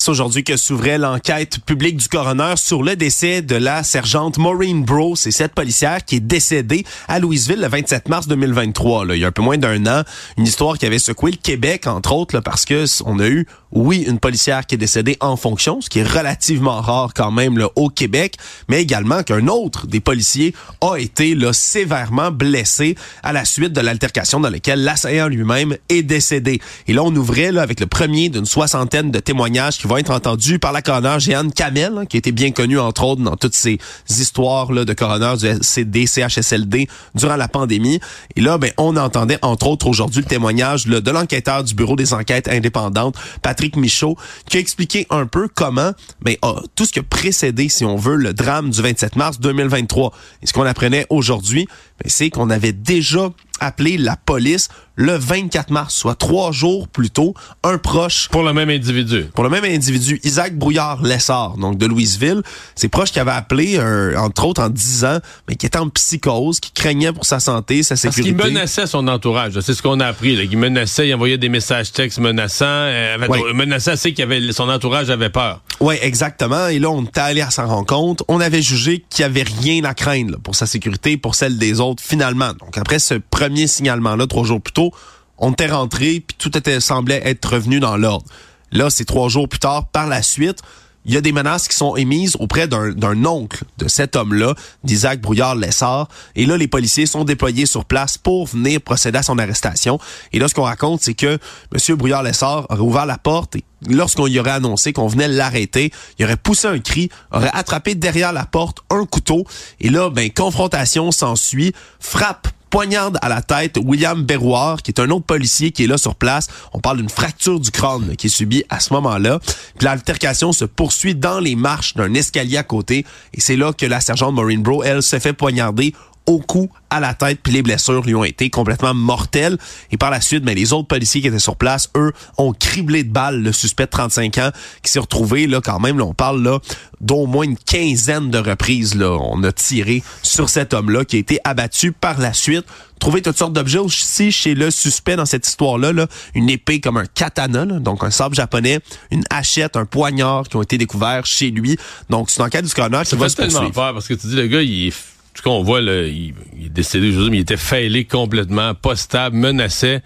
C'est 0.03 0.13
aujourd'hui 0.13 0.45
que 0.45 0.57
s'ouvrait 0.57 0.97
l'enquête 0.97 1.59
publique 1.59 1.99
du 1.99 2.09
coroner 2.09 2.55
sur 2.57 2.83
le 2.83 2.97
décès 2.97 3.43
de 3.43 3.55
la 3.55 3.83
sergente 3.83 4.39
Maureen 4.39 4.83
Bro. 4.83 5.15
C'est 5.15 5.31
cette 5.31 5.53
policière 5.53 6.03
qui 6.07 6.17
est 6.17 6.21
décédée 6.21 6.87
à 7.07 7.19
Louisville 7.19 7.61
le 7.61 7.69
27 7.69 8.09
mars 8.09 8.27
2023. 8.27 9.05
Là. 9.05 9.15
Il 9.15 9.21
y 9.21 9.27
a 9.27 9.29
un 9.29 9.31
peu 9.31 9.43
moins 9.43 9.59
d'un 9.59 9.85
an. 9.85 10.03
Une 10.39 10.45
histoire 10.45 10.79
qui 10.79 10.87
avait 10.87 10.99
secoué 10.99 11.33
le 11.33 11.37
Québec, 11.37 11.87
entre 11.87 12.15
autres, 12.15 12.41
parce 12.41 12.65
que 12.65 12.87
on 13.05 13.19
a 13.19 13.29
eu, 13.29 13.47
oui, 13.73 14.07
une 14.09 14.19
policière 14.19 14.65
qui 14.65 14.77
est 14.77 14.79
décédée 14.79 15.19
en 15.21 15.37
fonction, 15.37 15.83
ce 15.83 15.91
qui 15.91 15.99
est 15.99 16.09
relativement 16.09 16.81
rare 16.81 17.13
quand 17.15 17.31
même 17.31 17.63
au 17.77 17.91
Québec, 17.91 18.37
mais 18.69 18.81
également 18.81 19.23
qu'un 19.23 19.49
autre 19.49 19.87
des 19.87 20.01
policiers 20.01 20.55
a 20.81 20.97
été 20.97 21.35
là, 21.35 21.53
sévèrement 21.53 22.31
blessé 22.31 22.97
à 23.23 23.35
la 23.35 23.45
suite 23.45 23.75
de 23.75 23.83
l'altercation 23.83 24.41
dans 24.41 24.49
laquelle 24.49 24.83
l'assaillant 24.83 25.29
lui-même 25.29 25.77
est 25.91 26.03
décédé. 26.03 26.59
Et 26.89 26.95
là, 26.95 27.03
on 27.05 27.15
ouvrait 27.15 27.55
avec 27.59 27.81
le 27.81 27.87
premier 27.87 28.31
d'une 28.31 28.47
soixantaine 28.47 29.11
de 29.11 29.19
témoignages 29.19 29.77
qui 29.77 29.90
va 29.91 29.99
être 29.99 30.11
entendu 30.11 30.61
par 30.61 30.71
la 30.71 30.83
coroner 30.83 31.17
Jeanne 31.19 31.53
Kamel, 31.53 31.99
hein, 31.99 32.07
qui 32.07 32.17
était 32.17 32.31
bien 32.31 32.53
connue 32.53 32.79
entre 32.79 33.03
autres 33.03 33.23
dans 33.23 33.37
toutes 33.37 33.57
ces 33.57 33.79
histoires 34.09 34.71
là, 34.73 34.85
de 34.85 34.93
coroner 34.93 35.35
du 35.37 35.59
CD, 35.63 36.07
CHSLD 36.07 36.89
durant 37.17 37.35
la 37.35 37.49
pandémie. 37.49 37.99
Et 38.37 38.41
là, 38.41 38.57
ben, 38.57 38.71
on 38.77 38.97
entendait 38.97 39.39
entre 39.43 39.67
autres 39.67 39.89
aujourd'hui 39.89 40.21
le 40.21 40.29
témoignage 40.29 40.87
de 40.87 41.11
l'enquêteur 41.11 41.65
du 41.65 41.75
Bureau 41.75 41.97
des 41.97 42.15
enquêtes 42.15 42.47
indépendantes, 42.49 43.17
Patrick 43.43 43.77
Michaud, 43.77 44.17
qui 44.49 44.59
a 44.59 44.61
expliqué 44.61 45.09
un 45.11 45.27
peu 45.27 45.49
comment 45.53 45.91
ben, 46.23 46.37
tout 46.77 46.85
ce 46.85 46.93
qui 46.93 47.01
a 47.01 47.03
précédé, 47.03 47.69
si 47.69 47.85
on 47.85 47.97
veut, 47.97 48.15
le 48.15 48.33
drame 48.33 48.71
du 48.71 48.81
27 48.81 49.17
mars 49.17 49.41
2023. 49.41 50.13
Et 50.43 50.47
ce 50.47 50.53
qu'on 50.53 50.67
apprenait 50.67 51.07
aujourd'hui, 51.11 51.67
ben, 52.01 52.09
c'est 52.09 52.31
qu'on 52.31 52.51
avait 52.51 52.73
déjà 52.73 53.31
appelé 53.61 53.99
la 53.99 54.17
police 54.17 54.69
le 55.01 55.17
24 55.17 55.71
mars, 55.71 55.95
soit 55.95 56.15
trois 56.15 56.53
jours 56.53 56.87
plus 56.87 57.09
tôt, 57.09 57.35
un 57.63 57.79
proche... 57.79 58.29
Pour 58.29 58.43
le 58.43 58.53
même 58.53 58.69
individu. 58.69 59.25
Pour 59.35 59.45
le 59.45 59.51
même 59.51 59.65
individu, 59.65 60.21
Isaac 60.25 60.59
Brouillard-Lessard, 60.59 61.57
donc 61.57 61.79
de 61.79 61.87
Louisville. 61.87 62.43
C'est 62.75 62.89
proche 62.89 63.11
qui 63.11 63.19
avait 63.19 63.31
appelé, 63.31 63.79
euh, 63.79 64.15
entre 64.19 64.45
autres 64.45 64.63
en 64.63 64.69
disant, 64.69 65.19
mais 65.49 65.55
qui 65.55 65.65
était 65.65 65.79
en 65.79 65.89
psychose, 65.89 66.61
qui 66.61 66.73
craignait 66.73 67.15
pour 67.15 67.25
sa 67.25 67.41
santé, 67.41 67.83
sa 67.83 67.97
sécurité. 67.97 68.35
Parce 68.35 68.49
qu'il 68.49 68.55
menaçait 68.55 68.87
son 68.87 69.09
entourage. 69.09 69.59
C'est 69.61 69.73
ce 69.73 69.81
qu'on 69.81 70.01
a 70.01 70.07
appris. 70.07 70.37
Là. 70.37 70.43
Il 70.43 70.59
menaçait, 70.59 71.09
il 71.09 71.15
envoyait 71.15 71.39
des 71.39 71.49
messages 71.49 71.93
textes 71.93 72.19
menaçants. 72.19 72.67
Euh, 72.67 73.17
Menaçait 73.55 73.93
assez 73.93 74.13
qu'il 74.13 74.25
avait, 74.25 74.53
son 74.53 74.69
entourage 74.69 75.09
avait 75.09 75.31
peur. 75.31 75.63
Oui, 75.81 75.95
exactement. 76.03 76.69
Et 76.69 76.79
là, 76.79 76.91
on 76.91 77.05
était 77.05 77.21
allé 77.21 77.41
à 77.41 77.51
sa 77.51 77.65
rencontre. 77.65 78.23
On 78.29 78.39
avait 78.41 78.61
jugé 78.61 79.03
qu'il 79.09 79.25
n'y 79.25 79.31
avait 79.31 79.45
rien 79.63 79.85
à 79.85 79.95
craindre 79.95 80.39
pour 80.43 80.55
sa 80.55 80.67
sécurité, 80.67 81.17
pour 81.17 81.35
celle 81.35 81.57
des 81.57 81.81
autres, 81.81 82.03
finalement. 82.03 82.53
Donc 82.61 82.77
après 82.77 82.99
ce 82.99 83.15
premier 83.15 83.50
signalement-là, 83.67 84.27
trois 84.27 84.45
jours 84.45 84.61
plus 84.61 84.73
tôt, 84.73 84.93
on 85.39 85.53
était 85.53 85.69
rentré, 85.69 86.23
puis 86.27 86.37
tout 86.39 86.57
était 86.57 86.81
semblait 86.81 87.23
être 87.25 87.55
revenu 87.55 87.81
dans 87.81 87.97
l'ordre. 87.97 88.27
Là, 88.73 88.91
c'est 88.91 89.05
trois 89.05 89.29
jours 89.29 89.49
plus 89.49 89.59
tard, 89.59 89.89
par 89.89 90.07
la 90.07 90.23
suite, 90.23 90.63
il 91.07 91.15
y 91.15 91.17
a 91.17 91.21
des 91.23 91.33
menaces 91.33 91.67
qui 91.67 91.77
sont 91.77 91.97
émises 91.97 92.37
auprès 92.39 92.69
d'un 92.69 93.25
oncle 93.25 93.65
de 93.79 93.89
cet 93.89 94.17
homme-là, 94.17 94.55
d'Isaac 94.85 95.21
Brouillard-Lessard. 95.21 96.09
Et 96.37 96.45
là, 96.45 96.59
les 96.59 96.69
policiers 96.69 97.07
sont 97.07 97.25
déployés 97.25 97.65
sur 97.65 97.87
place 97.87 98.19
pour 98.19 98.47
venir 98.47 98.83
procéder 98.83 99.19
à 99.19 99.23
son 99.23 99.39
arrestation. 99.39 99.99
Et 100.33 100.39
là, 100.39 100.49
ce 100.49 100.55
qu'on 100.55 100.65
raconte, 100.65 101.01
c'est 101.01 101.15
que 101.15 101.39
M. 101.75 101.97
Brouillard-Lessard 101.97 102.67
aurait 102.69 102.81
ouvert 102.81 103.07
la 103.07 103.17
porte 103.17 103.57
et 103.57 103.65
lorsqu'on 103.89 104.27
y 104.27 104.39
aurait 104.39 104.51
annoncé 104.51 104.93
qu'on 104.93 105.07
venait 105.07 105.29
l'arrêter, 105.29 105.91
il 106.19 106.27
aurait 106.27 106.37
poussé 106.37 106.69
un 106.69 106.79
cri, 106.79 107.09
aurait 107.33 107.51
attrapé 107.55 107.95
derrière 107.95 108.35
la 108.35 108.45
porte 108.45 108.81
un 108.91 109.07
couteau. 109.07 109.45
Et 109.81 109.89
là, 109.89 110.11
ben, 110.11 110.31
confrontation 110.31 111.13
s'ensuit, 111.13 111.73
frappe 111.99 112.49
poignarde 112.71 113.19
à 113.21 113.29
la 113.29 113.43
tête 113.43 113.79
William 113.85 114.23
Berroir, 114.23 114.83
qui 114.83 114.93
est 114.93 115.01
un 115.01 115.11
autre 115.11 115.27
policier 115.27 115.73
qui 115.73 115.85
est 115.85 115.87
là 115.87 115.99
sur 115.99 116.15
place. 116.15 116.49
On 116.73 116.79
parle 116.79 116.99
d'une 116.99 117.09
fracture 117.09 117.61
du 117.61 117.71
crâne 117.71 118.17
qui 118.17 118.29
est 118.29 118.31
subie 118.31 118.65
à 118.71 118.81
ce 118.81 118.93
moment-là. 118.95 119.41
L'altercation 119.81 120.53
se 120.53 120.65
poursuit 120.65 121.15
dans 121.15 121.41
les 121.41 121.57
marches 121.57 121.95
d'un 121.95 122.15
escalier 122.15 122.57
à 122.57 122.63
côté. 122.63 123.05
Et 123.35 123.41
c'est 123.41 123.57
là 123.57 123.73
que 123.73 123.87
la 123.87 124.01
sergente 124.01 124.35
Maureen 124.35 124.63
Bro, 124.63 124.85
elle, 124.85 125.03
se 125.03 125.19
fait 125.19 125.33
poignarder 125.33 125.95
au 126.27 126.39
cou, 126.39 126.71
à 126.91 127.01
la 127.01 127.15
tête, 127.15 127.41
puis 127.43 127.53
les 127.53 127.63
blessures 127.63 128.03
lui 128.03 128.15
ont 128.15 128.25
été 128.25 128.51
complètement 128.51 128.95
mortelles. 128.95 129.59
Et 129.91 129.97
par 129.97 130.11
la 130.11 130.21
suite, 130.21 130.45
mais 130.45 130.55
ben, 130.55 130.61
les 130.61 130.73
autres 130.73 130.89
policiers 130.89 131.21
qui 131.21 131.29
étaient 131.29 131.39
sur 131.39 131.57
place, 131.57 131.89
eux, 131.97 132.13
ont 132.39 132.53
criblé 132.53 133.05
de 133.05 133.11
balles 133.11 133.43
le 133.43 133.53
suspect 133.53 133.87
de 133.87 133.91
35 133.91 134.39
ans 134.39 134.51
qui 134.83 134.91
s'est 134.91 134.99
retrouvé, 134.99 135.47
là, 135.47 135.61
quand 135.61 135.81
même, 135.81 135.99
là, 135.99 136.05
on 136.05 136.15
parle 136.15 136.43
là 136.43 136.59
d'au 137.01 137.27
moins 137.27 137.45
une 137.45 137.57
quinzaine 137.57 138.31
de 138.31 138.39
reprises, 138.39 138.95
là, 138.95 139.11
on 139.11 139.43
a 139.43 139.53
tiré 139.53 140.03
sur 140.23 140.49
cet 140.49 140.75
homme-là 140.75 141.05
qui 141.05 141.17
a 141.17 141.19
été 141.19 141.39
abattu 141.45 141.93
par 141.93 142.21
la 142.21 142.33
suite. 142.33 142.67
Trouvé 142.99 143.23
toutes 143.23 143.39
sortes 143.39 143.55
d'objets 143.55 143.79
aussi 143.79 144.31
chez 144.31 144.55
le 144.55 144.71
suspect 144.71 145.17
dans 145.17 145.25
cette 145.25 145.49
histoire-là, 145.49 145.93
là, 145.93 146.07
une 146.35 146.51
épée 146.51 146.81
comme 146.81 146.99
un 146.99 147.07
katana, 147.07 147.65
donc 147.65 148.05
un 148.05 148.11
sabre 148.11 148.35
japonais, 148.35 148.81
une 149.11 149.25
hachette, 149.31 149.77
un 149.77 149.87
poignard 149.87 150.47
qui 150.49 150.57
ont 150.57 150.63
été 150.63 150.77
découverts 150.77 151.25
chez 151.25 151.51
lui. 151.51 151.79
Donc 152.11 152.29
c'est 152.29 152.41
une 152.41 152.47
enquête 152.47 152.67
du 152.67 152.75
coroner 152.75 153.03
qui 153.07 153.17
va 153.17 153.31
se 153.31 153.37
faire 153.37 153.73
parce 153.73 154.07
que 154.07 154.15
tu 154.15 154.27
dis 154.27 154.37
le 154.37 154.47
gars 154.49 154.61
il 154.61 154.89
est 154.89 154.95
tout 155.35 155.43
cas, 155.43 155.51
on 155.51 155.63
voit, 155.63 155.81
là, 155.81 156.03
il, 156.03 156.35
est 156.65 156.69
décédé, 156.69 157.13
je 157.13 157.21
mais 157.21 157.39
il 157.39 157.41
était 157.41 157.57
faillé 157.57 158.05
complètement, 158.05 158.75
pas 158.75 158.97
stable, 158.97 159.37
menaçait. 159.37 160.03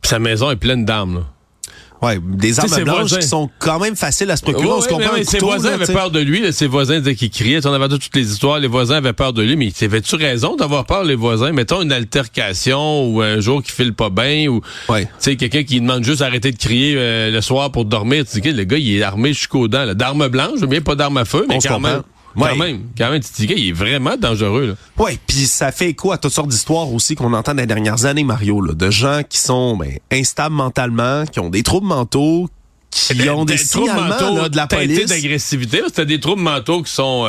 Puis 0.00 0.10
sa 0.10 0.18
maison 0.18 0.50
est 0.50 0.56
pleine 0.56 0.84
d'armes. 0.84 1.24
Ouais, 2.02 2.18
des 2.20 2.58
armes 2.58 2.82
blanches 2.82 3.16
qui 3.16 3.26
sont 3.26 3.48
quand 3.60 3.78
même 3.78 3.94
faciles 3.94 4.28
à 4.32 4.36
se 4.36 4.42
procurer. 4.42 4.66
on 4.66 4.80
se 4.80 4.88
comprend 4.88 5.10
ses 5.22 5.38
voisins 5.38 5.74
avaient 5.74 5.86
peur 5.86 6.10
de 6.10 6.18
lui. 6.18 6.52
ses 6.52 6.66
voisins 6.66 6.98
disaient 6.98 7.14
qu'il 7.14 7.30
criait. 7.30 7.64
On 7.64 7.72
avait 7.72 7.88
toutes 7.88 8.16
les 8.16 8.32
histoires. 8.32 8.58
Les 8.58 8.66
voisins 8.66 8.96
avaient 8.96 9.12
peur 9.12 9.32
de 9.32 9.40
lui. 9.40 9.54
Mais 9.54 9.70
avait-tu 9.82 10.16
raison 10.16 10.56
d'avoir 10.56 10.84
peur, 10.84 11.04
les 11.04 11.14
voisins? 11.14 11.52
Mettons 11.52 11.80
une 11.80 11.92
altercation 11.92 13.06
ou 13.06 13.20
un 13.20 13.38
jour 13.38 13.62
qui 13.62 13.70
file 13.70 13.94
pas 13.94 14.10
bien 14.10 14.48
ou 14.48 14.62
ouais. 14.88 15.06
quelqu'un 15.36 15.62
qui 15.62 15.80
demande 15.80 16.02
juste 16.02 16.20
d'arrêter 16.20 16.50
de 16.50 16.58
crier 16.58 16.94
euh, 16.96 17.30
le 17.30 17.40
soir 17.40 17.70
pour 17.70 17.84
dormir. 17.84 18.24
Tu 18.28 18.40
dis, 18.40 18.52
le 18.52 18.64
gars, 18.64 18.78
il 18.78 18.96
est 18.96 19.02
armé 19.04 19.28
jusqu'aux 19.28 19.68
dents. 19.68 19.94
D'armes 19.94 20.26
blanches, 20.26 20.62
bien 20.62 20.80
pas 20.80 20.96
d'armes 20.96 21.18
à 21.18 21.24
feu, 21.24 21.46
mais 21.48 21.58
quand 21.60 21.78
même. 21.78 22.02
Quand 22.36 22.56
même, 22.56 22.80
quand 22.96 23.10
même, 23.10 23.22
il 23.38 23.68
est 23.68 23.72
vraiment 23.72 24.16
dangereux. 24.16 24.76
Oui, 24.98 25.18
puis 25.26 25.46
ça 25.46 25.72
fait 25.72 25.90
écho 25.90 26.12
à 26.12 26.18
toutes 26.18 26.32
sortes 26.32 26.48
d'histoires 26.48 26.92
aussi 26.92 27.14
qu'on 27.14 27.32
entend 27.32 27.54
dans 27.54 27.60
les 27.60 27.66
dernières 27.66 28.04
années, 28.04 28.24
Mario, 28.24 28.60
là, 28.60 28.74
de 28.74 28.90
gens 28.90 29.22
qui 29.28 29.38
sont 29.38 29.76
ben, 29.76 29.98
instables 30.10 30.54
mentalement, 30.54 31.24
qui 31.26 31.40
ont 31.40 31.50
des 31.50 31.62
troubles 31.62 31.86
mentaux, 31.86 32.48
qui 32.90 33.28
ont 33.28 33.44
des, 33.44 33.56
signalements 33.56 34.48
de 34.48 34.56
la 34.56 34.66
police. 34.66 35.06
d'agressivité, 35.06 35.82
c'est 35.94 36.06
des 36.06 36.20
troubles 36.20 36.42
mentaux 36.42 36.82
qui 36.82 36.92
sont... 36.92 37.26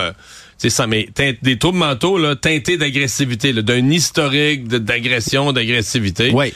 c'est 0.58 0.68
euh, 0.68 0.70
ça, 0.70 0.88
mais 0.88 1.10
des 1.42 1.58
troubles 1.58 1.78
mentaux 1.78 2.18
là, 2.18 2.36
teintés 2.36 2.78
d'agressivité, 2.78 3.54
d'un 3.54 3.90
historique 3.90 4.68
d'agression, 4.68 5.54
d'agressivité. 5.54 6.32
Oui. 6.34 6.54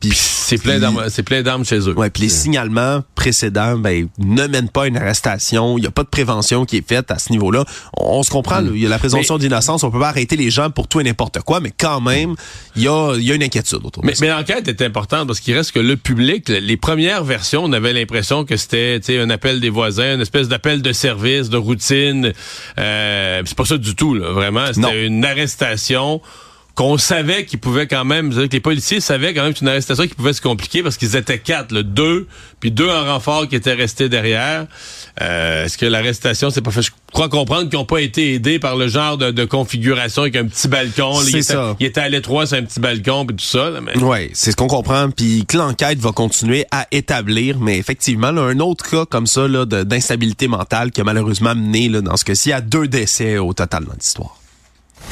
Puis 0.00 0.12
c'est 0.14 0.58
plein 0.58 0.78
d'armes, 0.78 1.04
c'est 1.08 1.22
plein 1.22 1.42
d'armes 1.42 1.64
chez 1.64 1.78
eux. 1.88 1.94
Ouais, 1.96 2.10
puis 2.10 2.24
les 2.24 2.28
signalements 2.28 3.02
précédents 3.14 3.78
ben 3.78 4.08
ne 4.18 4.46
mènent 4.46 4.68
pas 4.68 4.84
à 4.84 4.86
une 4.86 4.96
arrestation, 4.96 5.78
il 5.78 5.84
y 5.84 5.86
a 5.86 5.90
pas 5.90 6.02
de 6.02 6.08
prévention 6.08 6.64
qui 6.64 6.76
est 6.76 6.86
faite 6.86 7.10
à 7.10 7.18
ce 7.18 7.32
niveau-là. 7.32 7.64
On, 7.96 8.22
se 8.22 8.30
comprend, 8.30 8.60
il 8.62 8.78
y 8.78 8.86
a 8.86 8.88
la 8.88 8.98
présomption 8.98 9.38
d'innocence, 9.38 9.84
on 9.84 9.90
peut 9.90 9.98
pas 9.98 10.08
arrêter 10.08 10.36
les 10.36 10.50
gens 10.50 10.70
pour 10.70 10.86
tout 10.86 11.00
et 11.00 11.04
n'importe 11.04 11.40
quoi, 11.40 11.60
mais 11.60 11.72
quand 11.76 12.00
même, 12.00 12.34
il 12.76 12.82
y 12.82 12.88
a, 12.88 13.16
y 13.16 13.32
a 13.32 13.34
une 13.34 13.42
inquiétude 13.42 13.80
autour 13.84 14.04
mais, 14.04 14.12
de 14.12 14.16
ça. 14.16 14.24
Mais 14.24 14.30
l'enquête 14.30 14.68
est 14.68 14.82
importante 14.82 15.26
parce 15.26 15.40
qu'il 15.40 15.54
reste 15.54 15.72
que 15.72 15.80
le 15.80 15.96
public, 15.96 16.48
les 16.48 16.76
premières 16.76 17.24
versions, 17.24 17.64
on 17.64 17.72
avait 17.72 17.92
l'impression 17.92 18.44
que 18.44 18.56
c'était 18.56 19.00
un 19.18 19.30
appel 19.30 19.60
des 19.60 19.70
voisins, 19.70 20.14
une 20.14 20.20
espèce 20.20 20.48
d'appel 20.48 20.82
de 20.82 20.92
service, 20.92 21.48
de 21.48 21.56
routine. 21.56 22.32
Euh, 22.78 23.42
c'est 23.44 23.56
pas 23.56 23.64
ça 23.64 23.78
du 23.78 23.94
tout, 23.94 24.14
là, 24.14 24.30
vraiment. 24.32 24.66
C'était 24.72 25.06
une 25.06 25.24
arrestation 25.24 26.20
qu'on 26.76 26.98
savait 26.98 27.46
qu'il 27.46 27.58
pouvait 27.58 27.86
quand 27.86 28.04
même, 28.04 28.32
que 28.32 28.52
les 28.52 28.60
policiers 28.60 29.00
savaient 29.00 29.32
quand 29.32 29.42
même 29.42 29.54
qu'une 29.54 29.66
arrestation 29.66 30.06
qui 30.06 30.14
pouvait 30.14 30.34
se 30.34 30.42
compliquer 30.42 30.82
parce 30.82 30.98
qu'ils 30.98 31.16
étaient 31.16 31.38
quatre, 31.38 31.74
deux, 31.74 32.28
puis 32.60 32.70
deux 32.70 32.88
en 32.90 33.06
renfort 33.06 33.48
qui 33.48 33.56
étaient 33.56 33.72
restés 33.72 34.10
derrière. 34.10 34.66
Euh, 35.22 35.64
Est-ce 35.64 35.78
que 35.78 35.86
l'arrestation 35.86 36.50
s'est 36.50 36.60
pas 36.60 36.70
fait? 36.70 36.82
Je 36.82 36.90
crois 37.10 37.30
comprendre 37.30 37.70
qu'ils 37.70 37.78
n'ont 37.78 37.86
pas 37.86 38.02
été 38.02 38.34
aidés 38.34 38.58
par 38.58 38.76
le 38.76 38.88
genre 38.88 39.16
de, 39.16 39.44
configuration 39.46 40.22
avec 40.22 40.36
un 40.36 40.44
petit 40.44 40.68
balcon. 40.68 41.14
C'est 41.22 41.40
ça. 41.40 41.74
il 41.80 41.86
était 41.86 42.02
à 42.02 42.10
l'étroit 42.10 42.46
sur 42.46 42.58
un 42.58 42.62
petit 42.62 42.78
balcon 42.78 43.24
puis 43.24 43.36
tout 43.36 43.44
ça. 43.44 43.70
Mais... 43.82 43.96
Oui, 43.96 44.30
c'est 44.34 44.50
ce 44.50 44.56
qu'on 44.56 44.66
comprend. 44.66 45.08
Puis 45.10 45.46
que 45.46 45.56
l'enquête 45.56 45.98
va 45.98 46.12
continuer 46.12 46.66
à 46.70 46.86
établir. 46.92 47.58
Mais 47.58 47.78
effectivement, 47.78 48.32
là, 48.32 48.42
un 48.42 48.60
autre 48.60 48.90
cas 48.90 49.06
comme 49.06 49.26
ça 49.26 49.48
d'instabilité 49.48 50.46
mentale 50.46 50.90
qui 50.90 51.00
a 51.00 51.04
malheureusement 51.04 51.54
mené 51.54 51.88
là, 51.88 52.02
dans 52.02 52.18
ce 52.18 52.24
cas-ci 52.26 52.52
à 52.52 52.60
deux 52.60 52.86
décès 52.86 53.38
au 53.38 53.54
total 53.54 53.86
dans 53.86 53.94
l'histoire. 53.94 54.36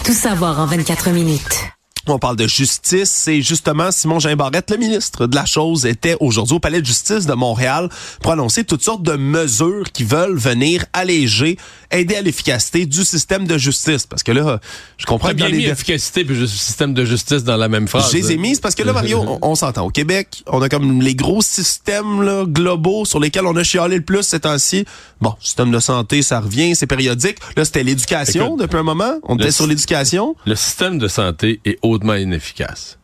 Tout 0.04 0.12
savoir 0.12 0.60
en 0.60 0.66
24 0.66 1.12
minutes. 1.12 1.64
On 2.06 2.18
parle 2.18 2.36
de 2.36 2.46
justice. 2.46 3.10
C'est 3.10 3.40
justement 3.40 3.90
Simon 3.90 4.18
Jean 4.18 4.36
Barrette, 4.36 4.70
le 4.70 4.76
ministre 4.76 5.26
de 5.26 5.34
la 5.34 5.46
chose, 5.46 5.86
était 5.86 6.14
aujourd'hui 6.20 6.56
au 6.56 6.60
Palais 6.60 6.82
de 6.82 6.86
justice 6.86 7.24
de 7.24 7.32
Montréal 7.32 7.88
pour 8.20 8.32
annoncer 8.32 8.64
toutes 8.64 8.82
sortes 8.82 9.02
de 9.02 9.16
mesures 9.16 9.90
qui 9.92 10.04
veulent 10.04 10.36
venir 10.36 10.84
alléger, 10.92 11.56
aider 11.94 12.16
à 12.16 12.22
l'efficacité 12.22 12.86
du 12.86 13.04
système 13.04 13.46
de 13.46 13.58
justice. 13.58 14.06
Parce 14.06 14.22
que 14.22 14.32
là, 14.32 14.60
je 14.98 15.06
comprends 15.06 15.32
bien 15.32 15.48
mis 15.48 15.64
efficacité 15.64 16.24
puis 16.24 16.48
système 16.48 16.94
de 16.94 17.04
justice 17.04 17.44
dans 17.44 17.56
la 17.56 17.68
même 17.68 17.88
phrase. 17.88 18.10
Je 18.12 18.16
les 18.16 18.32
ai 18.32 18.36
mises 18.36 18.60
parce 18.60 18.74
que 18.74 18.82
là, 18.82 18.92
Mario, 18.92 19.38
on, 19.42 19.54
s'entend. 19.54 19.86
Au 19.86 19.90
Québec, 19.90 20.42
on 20.46 20.62
a 20.62 20.68
comme 20.68 21.00
les 21.00 21.14
gros 21.14 21.42
systèmes 21.42 22.22
là, 22.22 22.44
globaux 22.46 23.04
sur 23.04 23.20
lesquels 23.20 23.46
on 23.46 23.56
a 23.56 23.62
chialé 23.62 23.96
le 23.96 24.04
plus 24.04 24.22
ces 24.22 24.40
temps-ci. 24.40 24.84
Bon, 25.20 25.34
système 25.40 25.70
de 25.70 25.78
santé, 25.78 26.22
ça 26.22 26.40
revient, 26.40 26.74
c'est 26.74 26.86
périodique. 26.86 27.38
Là, 27.56 27.64
c'était 27.64 27.82
l'éducation 27.82 28.56
depuis 28.56 28.78
un 28.78 28.82
moment. 28.82 29.14
On 29.22 29.36
était 29.36 29.52
sur 29.52 29.66
l'éducation. 29.66 30.36
Le 30.46 30.56
système 30.56 30.98
de 30.98 31.08
santé 31.08 31.60
est 31.64 31.78
hautement 31.82 32.14
inefficace. 32.14 32.98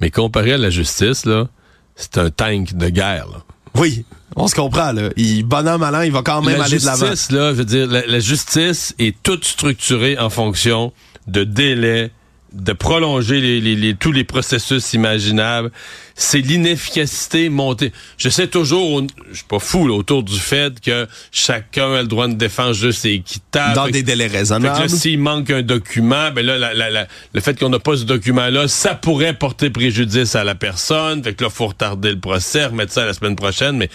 Mais 0.00 0.10
comparé 0.10 0.52
à 0.52 0.58
la 0.58 0.70
justice, 0.70 1.24
là, 1.24 1.48
c'est 1.94 2.18
un 2.18 2.30
tank 2.30 2.74
de 2.74 2.88
guerre. 2.88 3.44
Oui, 3.74 4.04
on 4.36 4.46
se 4.46 4.54
comprend. 4.54 4.92
Là. 4.92 5.10
Il, 5.16 5.42
bonhomme 5.44 5.80
malin, 5.80 6.04
il 6.04 6.12
va 6.12 6.22
quand 6.22 6.42
même 6.42 6.60
aller 6.60 6.78
de 6.78 6.84
l'avant. 6.84 7.06
La 7.06 7.10
justice, 7.10 7.32
là, 7.32 7.50
je 7.52 7.56
veux 7.56 7.64
dire, 7.64 7.88
la, 7.88 8.20
justice 8.20 8.94
est 8.98 9.16
toute 9.22 9.44
structurée 9.44 10.18
en 10.18 10.30
fonction 10.30 10.92
de 11.26 11.42
délais, 11.42 12.12
de 12.52 12.72
prolonger 12.72 13.40
les, 13.40 13.60
les, 13.60 13.94
tous 13.94 14.12
les 14.12 14.24
processus 14.24 14.92
imaginables. 14.94 15.70
C'est 16.14 16.40
l'inefficacité 16.40 17.48
montée. 17.48 17.92
Je 18.16 18.28
sais 18.28 18.46
toujours, 18.46 19.02
je 19.30 19.36
suis 19.36 19.44
pas 19.44 19.58
fou 19.58 19.88
autour 19.90 20.22
du 20.22 20.38
fait 20.38 20.80
que 20.80 21.06
chacun 21.30 21.92
a 21.92 22.02
le 22.02 22.08
droit 22.08 22.28
de 22.28 22.34
défense 22.34 22.76
juste 22.76 23.04
et 23.04 23.14
équitable. 23.14 23.74
Dans 23.74 23.88
des 23.88 24.02
délais 24.02 24.26
raisonnables. 24.26 24.88
S'il 24.88 25.18
manque 25.18 25.50
un 25.50 25.62
document, 25.62 26.30
ben 26.30 26.46
là, 26.46 26.72
la, 26.72 27.06
le 27.34 27.40
fait 27.40 27.58
qu'on 27.58 27.68
n'a 27.68 27.78
pas 27.78 27.96
ce 27.96 28.04
document-là, 28.04 28.68
ça 28.68 28.94
pourrait 28.94 29.34
porter 29.34 29.68
préjudice 29.70 30.34
à 30.34 30.44
la 30.44 30.54
personne. 30.54 31.22
Fait 31.22 31.34
que 31.34 31.44
là, 31.44 31.50
faut 31.50 31.66
retarder 31.66 32.10
le 32.10 32.20
procès, 32.20 32.66
remettre 32.66 32.92
ça 32.92 33.04
la 33.04 33.12
semaine 33.12 33.36
prochaine, 33.36 33.76
mais 33.76 33.90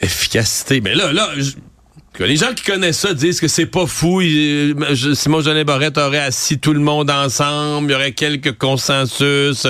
efficacité. 0.00 0.80
Mais 0.80 0.94
là, 0.94 1.12
là, 1.12 1.28
les 2.24 2.36
gens 2.36 2.54
qui 2.54 2.64
connaissent 2.64 3.00
ça 3.00 3.14
disent 3.14 3.40
que 3.40 3.48
c'est 3.48 3.66
pas 3.66 3.86
fou. 3.86 4.20
Simon 5.14 5.40
Jeanin 5.40 5.64
Barrette 5.64 5.98
aurait 5.98 6.18
assis 6.18 6.58
tout 6.58 6.72
le 6.72 6.80
monde 6.80 7.10
ensemble, 7.10 7.90
il 7.90 7.92
y 7.92 7.94
aurait 7.94 8.12
quelques 8.12 8.56
consensus. 8.56 9.66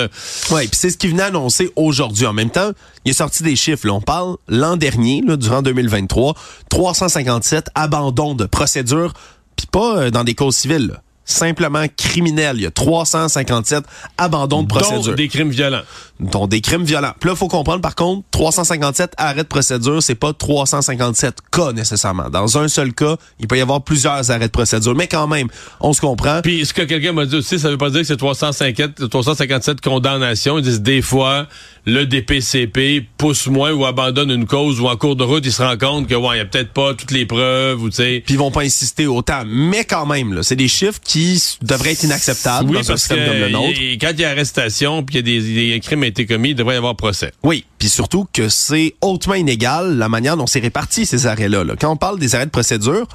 Oui, 0.51 0.67
puis 0.67 0.69
c'est 0.73 0.89
ce 0.89 0.97
qui 0.97 1.07
venait 1.07 1.23
annoncer 1.23 1.71
aujourd'hui. 1.75 2.25
En 2.25 2.33
même 2.33 2.49
temps, 2.49 2.71
il 3.05 3.11
est 3.11 3.13
sorti 3.13 3.43
des 3.43 3.55
chiffres. 3.55 3.89
On 3.89 4.01
parle 4.01 4.37
l'an 4.47 4.77
dernier, 4.77 5.21
là, 5.25 5.37
durant 5.37 5.61
2023, 5.61 6.35
357 6.69 7.69
abandons 7.75 8.35
de 8.35 8.45
procédures, 8.45 9.13
puis 9.55 9.67
pas 9.71 9.97
euh, 9.97 10.11
dans 10.11 10.23
des 10.23 10.35
causes 10.35 10.55
civiles 10.55 10.99
simplement 11.27 11.85
criminel. 11.95 12.55
Il 12.57 12.63
y 12.63 12.65
a 12.65 12.71
357 12.71 13.83
abandons 14.17 14.63
de 14.63 14.67
procédure. 14.67 15.11
Dont 15.11 15.15
des 15.15 15.27
crimes 15.27 15.49
violents. 15.49 15.81
Dont 16.19 16.47
des 16.47 16.61
crimes 16.61 16.83
violents. 16.83 17.11
Puis 17.19 17.27
là, 17.27 17.35
il 17.35 17.37
faut 17.37 17.47
comprendre, 17.47 17.81
par 17.81 17.93
contre, 17.93 18.23
357 18.31 19.13
arrêts 19.17 19.43
de 19.43 19.47
procédure, 19.47 20.01
c'est 20.01 20.15
pas 20.15 20.33
357 20.33 21.35
cas 21.51 21.73
nécessairement. 21.73 22.29
Dans 22.29 22.57
un 22.57 22.67
seul 22.67 22.93
cas, 22.93 23.17
il 23.39 23.47
peut 23.47 23.57
y 23.57 23.61
avoir 23.61 23.83
plusieurs 23.83 24.31
arrêts 24.31 24.47
de 24.47 24.51
procédure. 24.51 24.95
Mais 24.95 25.07
quand 25.07 25.27
même, 25.27 25.49
on 25.81 25.93
se 25.93 26.01
comprend. 26.01 26.41
Puis 26.41 26.65
ce 26.65 26.73
que 26.73 26.81
quelqu'un 26.81 27.11
m'a 27.11 27.25
dit 27.25 27.35
aussi, 27.35 27.59
ça 27.59 27.69
veut 27.69 27.77
pas 27.77 27.89
dire 27.89 28.01
que 28.01 28.07
c'est 28.07 28.17
357, 28.17 29.09
357 29.09 29.81
condamnations. 29.81 30.57
Ils 30.57 30.63
disent 30.63 30.81
des 30.81 31.01
fois, 31.01 31.45
le 31.87 32.05
DPCP 32.05 33.07
pousse 33.17 33.47
moins 33.47 33.71
ou 33.71 33.85
abandonne 33.85 34.29
une 34.29 34.45
cause 34.45 34.81
ou 34.81 34.89
en 34.89 34.97
cours 34.97 35.15
de 35.15 35.23
route, 35.23 35.45
il 35.45 35.53
se 35.53 35.63
rend 35.63 35.77
compte 35.77 36.05
que 36.05 36.15
ouais, 36.15 36.35
il 36.35 36.39
y 36.39 36.41
a 36.41 36.45
peut-être 36.45 36.73
pas 36.73 36.93
toutes 36.93 37.11
les 37.11 37.25
preuves 37.25 37.81
ou 37.81 37.89
tu 37.89 37.95
sais. 37.95 38.21
Puis 38.25 38.33
ils 38.33 38.37
vont 38.37 38.51
pas 38.51 38.63
insister 38.63 39.07
autant, 39.07 39.43
mais 39.45 39.85
quand 39.85 40.05
même 40.05 40.33
là, 40.33 40.43
c'est 40.43 40.57
des 40.57 40.67
chiffres 40.67 40.99
qui 41.01 41.41
devraient 41.61 41.93
être 41.93 42.03
inacceptables 42.03 42.73
dans 42.73 42.91
un 42.91 42.97
système 42.97 43.25
comme 43.25 43.39
le 43.39 43.49
nôtre. 43.49 43.79
quand 44.01 44.11
il 44.11 44.19
y 44.19 44.25
a 44.25 44.31
arrestation 44.31 45.01
puis 45.01 45.15
il 45.15 45.29
y 45.29 45.37
a 45.37 45.41
des, 45.41 45.71
des 45.71 45.79
crimes 45.79 46.01
ont 46.01 46.03
été 46.03 46.25
commis, 46.25 46.49
il 46.49 46.55
devrait 46.55 46.75
y 46.75 46.77
avoir 46.77 46.97
procès. 46.97 47.31
Oui, 47.43 47.63
puis 47.79 47.87
surtout 47.87 48.27
que 48.33 48.49
c'est 48.49 48.95
hautement 48.99 49.35
inégal 49.35 49.97
la 49.97 50.09
manière 50.09 50.35
dont 50.35 50.45
c'est 50.45 50.59
réparti 50.59 51.05
ces 51.05 51.25
arrêts-là. 51.25 51.63
Là. 51.63 51.75
Quand 51.79 51.89
on 51.89 51.95
parle 51.95 52.19
des 52.19 52.35
arrêts 52.35 52.45
de 52.45 52.51
procédure, 52.51 53.07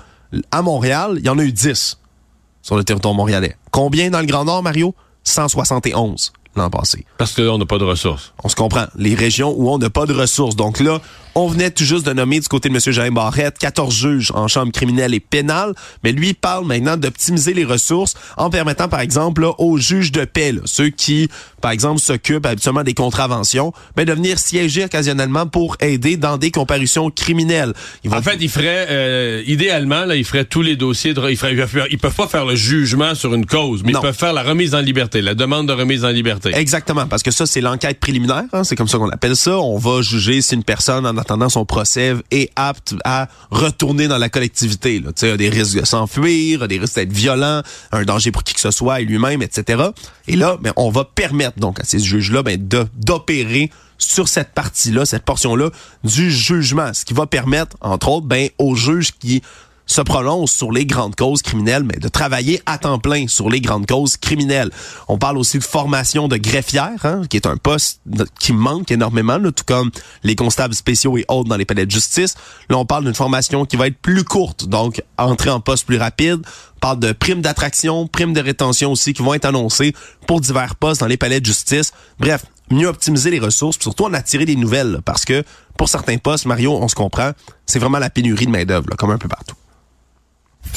à 0.51 0.63
Montréal, 0.63 1.17
il 1.19 1.27
y 1.27 1.29
en 1.29 1.39
a 1.39 1.43
eu 1.43 1.53
10 1.53 1.99
sur 2.63 2.77
le 2.77 2.85
territoire 2.85 3.13
montréalais. 3.13 3.55
Combien 3.71 4.09
dans 4.09 4.21
le 4.21 4.27
Grand 4.27 4.47
Nord, 4.47 4.63
Mario? 4.63 4.95
171 5.25 6.33
l'an 6.57 6.71
passé. 6.71 7.05
Parce 7.19 7.33
que 7.33 7.43
là, 7.43 7.53
on 7.53 7.59
n'a 7.59 7.67
pas 7.67 7.79
de 7.79 7.85
ressources. 7.85 8.33
On 8.43 8.49
se 8.49 8.57
comprend. 8.57 8.87
Les 8.97 9.15
régions 9.15 9.55
où 9.57 9.71
on 9.71 9.79
n'a 9.79 9.91
pas 9.91 10.07
de 10.07 10.13
ressources. 10.13 10.57
Donc 10.57 10.81
là, 10.81 11.01
on 11.35 11.47
venait 11.47 11.71
tout 11.71 11.85
juste 11.85 12.07
de 12.07 12.13
nommer 12.13 12.41
du 12.41 12.49
côté 12.49 12.69
de 12.69 12.75
M. 12.75 12.81
Jean 12.81 13.11
Barrette 13.11 13.59
14 13.59 13.95
juges 13.95 14.33
en 14.35 14.49
chambre 14.49 14.73
criminelle 14.73 15.15
et 15.15 15.21
pénale, 15.21 15.75
mais 16.05 16.13
lui 16.13 16.35
parle 16.35 16.67
maintenant 16.67 16.97
d'optimiser 16.97 17.55
les 17.55 17.65
ressources 17.65 18.15
en 18.37 18.51
permettant, 18.51 18.89
par 18.89 19.01
exemple, 19.01 19.47
aux 19.59 19.79
juges 19.79 20.13
de 20.13 20.25
paix, 20.25 20.55
ceux 20.65 20.89
qui, 20.89 21.29
par 21.61 21.71
exemple, 21.71 22.01
s'occupent 22.01 22.47
habituellement 22.47 22.83
des 22.83 22.95
contraventions, 22.95 23.73
ben, 23.97 24.05
de 24.05 24.13
venir 24.13 24.39
siéger 24.39 24.85
occasionnellement 24.85 25.47
pour 25.47 25.77
aider 25.81 26.17
dans 26.17 26.37
des 26.37 26.51
comparutions 26.51 27.11
criminelles. 27.11 27.73
En 28.11 28.23
fait, 28.23 28.37
il 28.41 28.49
ferait, 28.49 28.87
euh, 28.91 29.43
idéalement, 29.47 30.05
là, 30.05 30.17
il 30.17 30.25
ferait 30.25 30.45
tous 30.45 30.63
les 30.63 30.77
dossiers. 30.77 31.15
De, 31.15 31.31
il 31.31 31.37
ferait, 31.37 31.57
ils 31.91 31.99
peuvent 31.99 32.15
pas 32.15 32.27
faire 32.27 32.45
le 32.45 32.57
jugement 32.57 33.15
sur 33.15 33.33
une 33.35 33.47
cause, 33.47 33.83
mais 33.85 33.93
ils 33.93 33.99
peuvent 33.99 34.17
faire 34.17 34.33
la 34.33 34.43
remise 34.43 34.75
en 34.75 34.81
liberté, 34.81 35.23
la 35.23 35.35
demande 35.35 35.69
de 35.69 35.73
remise 35.73 36.05
en 36.05 36.11
liberté. 36.11 36.51
Exactement, 36.55 37.07
parce 37.07 37.23
que 37.23 37.31
ça, 37.31 37.47
c'est 37.47 37.61
l'enquête 37.61 38.01
préliminaire. 38.01 38.45
Hein, 38.53 38.65
c'est 38.65 38.77
comme 38.77 38.89
ça 38.89 38.99
qu'on 38.99 39.11
appelle 39.11 39.37
ça. 39.37 39.59
On 39.59 39.79
va 39.79 40.03
juger 40.03 40.43
si 40.43 40.55
une 40.55 40.65
personne 40.65 41.07
en 41.07 41.17
attendant 41.23 41.49
son 41.49 41.65
procès 41.65 42.15
est 42.31 42.51
apte 42.57 42.95
à 43.05 43.29
retourner 43.51 44.09
dans 44.09 44.19
la 44.19 44.29
collectivité. 44.29 45.01
Là. 45.01 45.11
Il 45.23 45.29
a 45.29 45.37
des 45.37 45.49
risques 45.49 45.81
de 45.81 45.85
s'enfuir, 45.85 46.69
des 46.69 46.79
risques 46.79 46.97
d'être 46.97 47.13
violent, 47.13 47.63
un 47.91 48.05
danger 48.05 48.31
pour 48.31 48.45
qui 48.45 48.55
que 48.55 48.61
ce 48.61 48.71
soit 48.71 49.01
et 49.01 49.05
lui-même, 49.05 49.43
etc. 49.43 49.83
Et 50.29 50.37
là, 50.37 50.59
ben, 50.61 50.73
on 50.77 50.91
va 50.91 51.05
permettre 51.05 51.59
donc 51.59 51.81
à 51.81 51.85
ces 51.85 51.99
juges-là 51.99 52.43
ben, 52.43 52.59
d'opérer 52.95 53.71
sur 53.99 54.29
cette 54.29 54.53
partie-là, 54.53 55.07
cette 55.07 55.25
portion-là 55.25 55.71
du 56.05 56.31
jugement, 56.31 56.93
ce 56.93 57.05
qui 57.05 57.15
va 57.15 57.27
permettre, 57.27 57.77
entre 57.81 58.09
autres, 58.09 58.27
ben, 58.27 58.49
aux 58.59 58.75
juges 58.75 59.13
qui 59.13 59.43
se 59.87 60.01
prononce 60.01 60.53
sur 60.53 60.73
les 60.73 60.87
grandes 60.87 61.17
causes 61.17 61.43
criminelles, 61.43 61.85
mais 61.85 61.99
de 61.99 62.09
travailler 62.09 62.63
à 62.67 62.79
temps 62.79 62.99
plein 62.99 63.27
sur 63.29 63.51
les 63.51 63.61
grandes 63.61 63.87
causes 63.87 64.17
criminelles. 64.17 64.71
On 65.09 65.19
parle 65.19 65.39
aussi 65.39 65.59
de 65.59 65.65
formation 65.65 66.29
de 66.29 66.37
greffière, 66.37 67.05
hein, 67.05 67.23
qui 67.29 67.37
est 67.37 67.47
un 67.47 67.57
poste 67.57 68.01
qui 68.41 68.53
manque 68.53 68.91
énormément, 68.91 69.39
tout 69.39 69.65
comme 69.67 69.91
les 70.23 70.37
constables 70.37 70.75
spéciaux 70.75 71.19
et 71.19 71.25
autres 71.29 71.49
dans 71.49 71.57
les 71.57 71.65
palais 71.65 71.87
de 71.87 71.91
justice. 71.91 72.35
Là, 72.69 72.79
on 72.79 72.87
parle 72.87 73.05
d'une 73.05 73.15
formation 73.15 73.65
qui 73.65 73.77
va 73.77 73.87
être 73.87 73.99
plus 73.99 74.25
courte, 74.25 74.69
donc 74.69 75.03
entrer 75.19 75.51
en 75.51 75.61
poste 75.61 75.87
plus 75.87 75.99
rapide. 75.99 76.41
On 76.77 76.81
parle 76.81 77.01
de 77.01 77.13
primes 77.13 77.43
d'attraction, 77.43 78.07
primes 78.07 78.33
de 78.33 78.41
rétention 78.41 78.93
aussi 78.93 79.13
qui 79.13 79.23
vont 79.23 79.35
être 79.35 79.45
annoncées 79.45 79.95
pour 80.27 80.41
divers 80.41 80.77
postes 80.77 81.01
dans 81.01 81.07
les 81.07 81.17
palais 81.17 81.41
de 81.41 81.47
justice. 81.47 81.93
Bref, 82.19 82.45
mieux 82.71 82.89
optimiser 82.89 83.31
les 83.31 83.39
ressources, 83.39 83.77
puis 83.77 83.85
surtout 83.85 84.05
en 84.05 84.15
attirer 84.15 84.45
des 84.45 84.57
nouvelles, 84.57 85.01
parce 85.05 85.25
que 85.25 85.45
pour 85.77 85.89
certains 85.89 86.19
postes, 86.19 86.47
Mario, 86.47 86.73
on 86.73 86.89
se 86.89 86.95
comprend, 86.95 87.33
c'est 87.67 87.79
vraiment 87.79 87.99
la 87.99 88.11
pénurie 88.11 88.47
de 88.47 88.51
main-d'œuvre, 88.51 88.89
comme 88.97 89.11
un 89.11 89.19
peu 89.19 89.29
partout. 89.29 89.55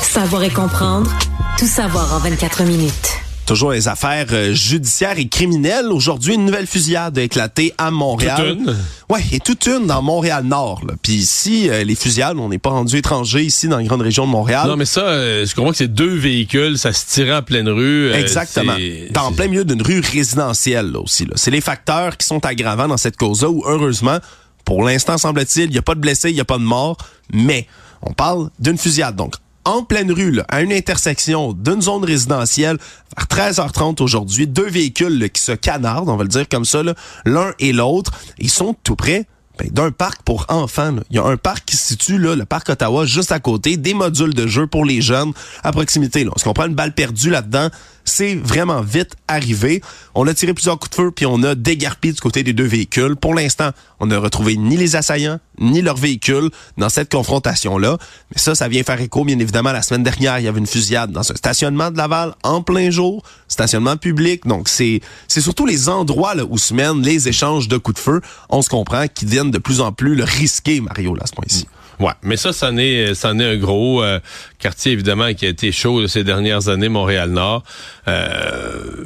Savoir 0.02 0.44
et 0.44 0.50
comprendre, 0.50 1.12
tout 1.58 1.68
savoir 1.68 2.14
en 2.14 2.20
24 2.20 2.64
minutes. 2.64 3.10
Toujours 3.46 3.72
les 3.74 3.88
affaires 3.88 4.25
euh, 4.32 4.54
judiciaires 4.54 5.20
et 5.20 5.28
criminelles. 5.28 5.88
Aujourd'hui, 5.92 6.34
une 6.34 6.46
nouvelle 6.46 6.66
fusillade 6.66 7.18
a 7.20 7.22
éclaté 7.22 7.74
à 7.78 7.92
Montréal. 7.92 8.38
Toute 8.58 8.60
une? 8.68 8.75
Ouais, 9.10 9.20
et 9.32 9.40
toute 9.40 9.68
une 9.68 9.86
dans 9.86 10.02
Montréal-Nord. 10.02 10.82
là. 10.88 10.94
Puis 11.02 11.14
ici, 11.14 11.70
euh, 11.70 11.84
les 11.84 11.94
fusillades, 11.94 12.38
on 12.38 12.50
n'est 12.50 12.58
pas 12.58 12.72
rendu 12.72 12.98
étranger 12.98 13.44
ici 13.44 13.68
dans 13.68 13.78
la 13.78 13.84
grande 13.84 14.02
région 14.02 14.25
de 14.25 14.32
Montréal. 14.32 14.68
Non, 14.68 14.75
mais 14.78 14.86
ça, 14.86 15.02
euh, 15.02 15.46
je 15.46 15.54
comprends 15.54 15.72
que 15.72 15.78
c'est 15.78 15.94
deux 15.94 16.16
véhicules, 16.16 16.80
ça 16.80 16.92
se 16.92 17.06
tirait 17.06 17.36
en 17.36 17.44
pleine 17.44 17.70
rue. 17.70 18.10
euh, 18.12 18.20
Exactement. 18.20 18.74
Dans 19.12 19.32
plein 19.32 19.48
milieu 19.48 19.64
d'une 19.64 19.82
rue 19.84 20.00
résidentielle 20.00 20.92
là, 20.92 21.00
aussi. 21.00 21.25
là. 21.25 21.34
C'est 21.36 21.52
les 21.52 21.62
facteurs 21.62 22.18
qui 22.18 22.25
sont 22.25 22.44
aggravants 22.46 22.88
dans 22.88 22.98
cette 22.98 23.18
cause-là 23.18 23.50
où, 23.52 23.64
heureusement, 23.68 24.18
pour 24.66 24.84
l'instant, 24.84 25.20
semble-t-il, 25.20 25.66
il 25.66 25.72
n'y 25.72 25.78
a 25.78 25.84
pas 25.84 25.94
de 25.94 26.00
blessés, 26.00 26.30
il 26.32 26.36
n'y 26.36 26.42
a 26.42 26.46
pas 26.46 26.58
de 26.58 26.64
morts, 26.64 26.98
mais 27.32 27.68
on 28.02 28.14
parle 28.14 28.50
d'une 28.60 28.80
fusillade. 28.80 29.16
Donc, 29.16 29.36
en 29.66 29.84
pleine 29.84 30.12
rue, 30.12 30.40
à 30.48 30.62
une 30.62 30.72
intersection 30.72 31.54
d'une 31.54 31.82
zone 31.82 32.06
résidentielle, 32.06 32.78
vers 33.18 33.52
13h30 33.52 34.02
aujourd'hui, 34.02 34.48
deux 34.48 34.70
véhicules 34.70 35.30
qui 35.32 35.42
se 35.42 35.52
canardent, 35.52 36.10
on 36.10 36.16
va 36.16 36.24
le 36.24 36.30
dire 36.30 36.48
comme 36.48 36.66
ça, 36.66 36.82
l'un 37.26 37.54
et 37.60 37.74
l'autre, 37.74 38.12
ils 38.38 38.50
sont 38.50 38.76
tout 38.84 38.96
près 38.96 39.26
ben, 39.58 39.70
d'un 39.72 39.92
parc 39.92 40.22
pour 40.24 40.46
enfants. 40.50 40.96
Il 41.10 41.16
y 41.16 41.20
a 41.20 41.26
un 41.26 41.38
parc 41.38 41.66
qui 41.66 41.78
se 41.78 41.88
situe, 41.88 42.18
là, 42.18 42.36
le 42.36 42.46
parc 42.46 42.70
Ottawa, 42.70 43.06
juste 43.06 43.32
à 43.32 43.40
côté, 43.40 43.78
des 43.78 43.94
modules 43.94 44.34
de 44.34 44.48
jeu 44.48 44.68
pour 44.68 44.86
les 44.86 45.02
jeunes 45.02 45.32
à 45.64 45.72
proximité. 45.72 46.24
Là. 46.24 46.32
Est-ce 46.36 46.44
qu'on 46.44 46.54
prend 46.54 46.68
une 46.68 46.76
balle 46.76 46.94
perdue 46.94 47.30
là-dedans? 47.30 47.70
C'est 48.06 48.36
vraiment 48.36 48.82
vite 48.82 49.16
arrivé. 49.28 49.82
On 50.14 50.28
a 50.28 50.34
tiré 50.34 50.54
plusieurs 50.54 50.78
coups 50.78 50.92
de 50.92 50.96
feu, 50.96 51.12
puis 51.12 51.26
on 51.26 51.42
a 51.42 51.56
dégarpi 51.56 52.14
du 52.14 52.22
côté 52.22 52.44
des 52.44 52.54
deux 52.54 52.66
véhicules. 52.66 53.16
Pour 53.16 53.34
l'instant, 53.34 53.72
on 54.00 54.06
n'a 54.06 54.20
retrouvé 54.20 54.58
ni 54.58 54.78
les 54.78 54.96
assaillants, 54.96 55.40
ni 55.60 55.82
leur 55.82 55.98
véhicule 55.98 56.52
dans 56.78 56.90
cette 56.90 57.12
confrontation-là. 57.12 57.98
Mais 58.32 58.40
ça, 58.40 58.54
ça 58.54 58.68
vient 58.68 58.84
faire 58.84 59.02
écho, 59.02 59.26
bien 59.26 59.40
évidemment, 59.40 59.72
la 59.72 59.82
semaine 59.82 60.04
dernière, 60.04 60.38
il 60.40 60.46
y 60.46 60.48
avait 60.48 60.60
une 60.60 60.68
fusillade 60.68 61.12
dans 61.12 61.32
un 61.32 61.36
stationnement 61.36 61.90
de 61.90 61.98
Laval 61.98 62.36
en 62.44 62.62
plein 62.62 62.92
jour, 62.92 63.24
stationnement 63.48 63.98
public. 63.98 64.46
Donc, 64.46 64.70
c'est 64.70 65.02
c'est 65.28 65.42
surtout 65.42 65.66
les 65.66 65.90
endroits 65.90 66.36
là, 66.36 66.44
où 66.48 66.60
se 66.60 66.76
mènent 66.76 67.02
les 67.02 67.28
échanges 67.28 67.68
de 67.68 67.78
coups 67.78 67.96
de 67.96 68.04
feu, 68.04 68.22
on 68.50 68.62
se 68.62 68.70
comprend, 68.70 69.08
qui 69.08 69.26
deviennent 69.26 69.52
de 69.52 69.58
plus 69.58 69.82
en 69.82 69.92
plus 69.92 70.14
le 70.16 70.24
risqué, 70.24 70.80
Mario, 70.80 71.16
là, 71.16 71.24
à 71.24 71.28
ce 71.28 71.34
point-ci. 71.34 71.68
Ouais, 72.00 72.12
mais 72.24 72.38
ça, 72.38 72.52
c'en 72.52 72.75
est, 72.78 73.14
c'en 73.14 73.40
est 73.40 73.46
un 73.46 73.58
gros 73.58 74.04
euh, 74.04 74.20
quartier, 74.60 74.92
évidemment, 74.92 75.34
qui 75.34 75.46
a 75.46 75.50
été 75.50 75.72
chaud 75.72 76.08
ces 76.08 76.24
dernières 76.24 76.68
années, 76.68 76.90
Montréal-Nord. 76.90 77.64
Euh, 78.08 79.06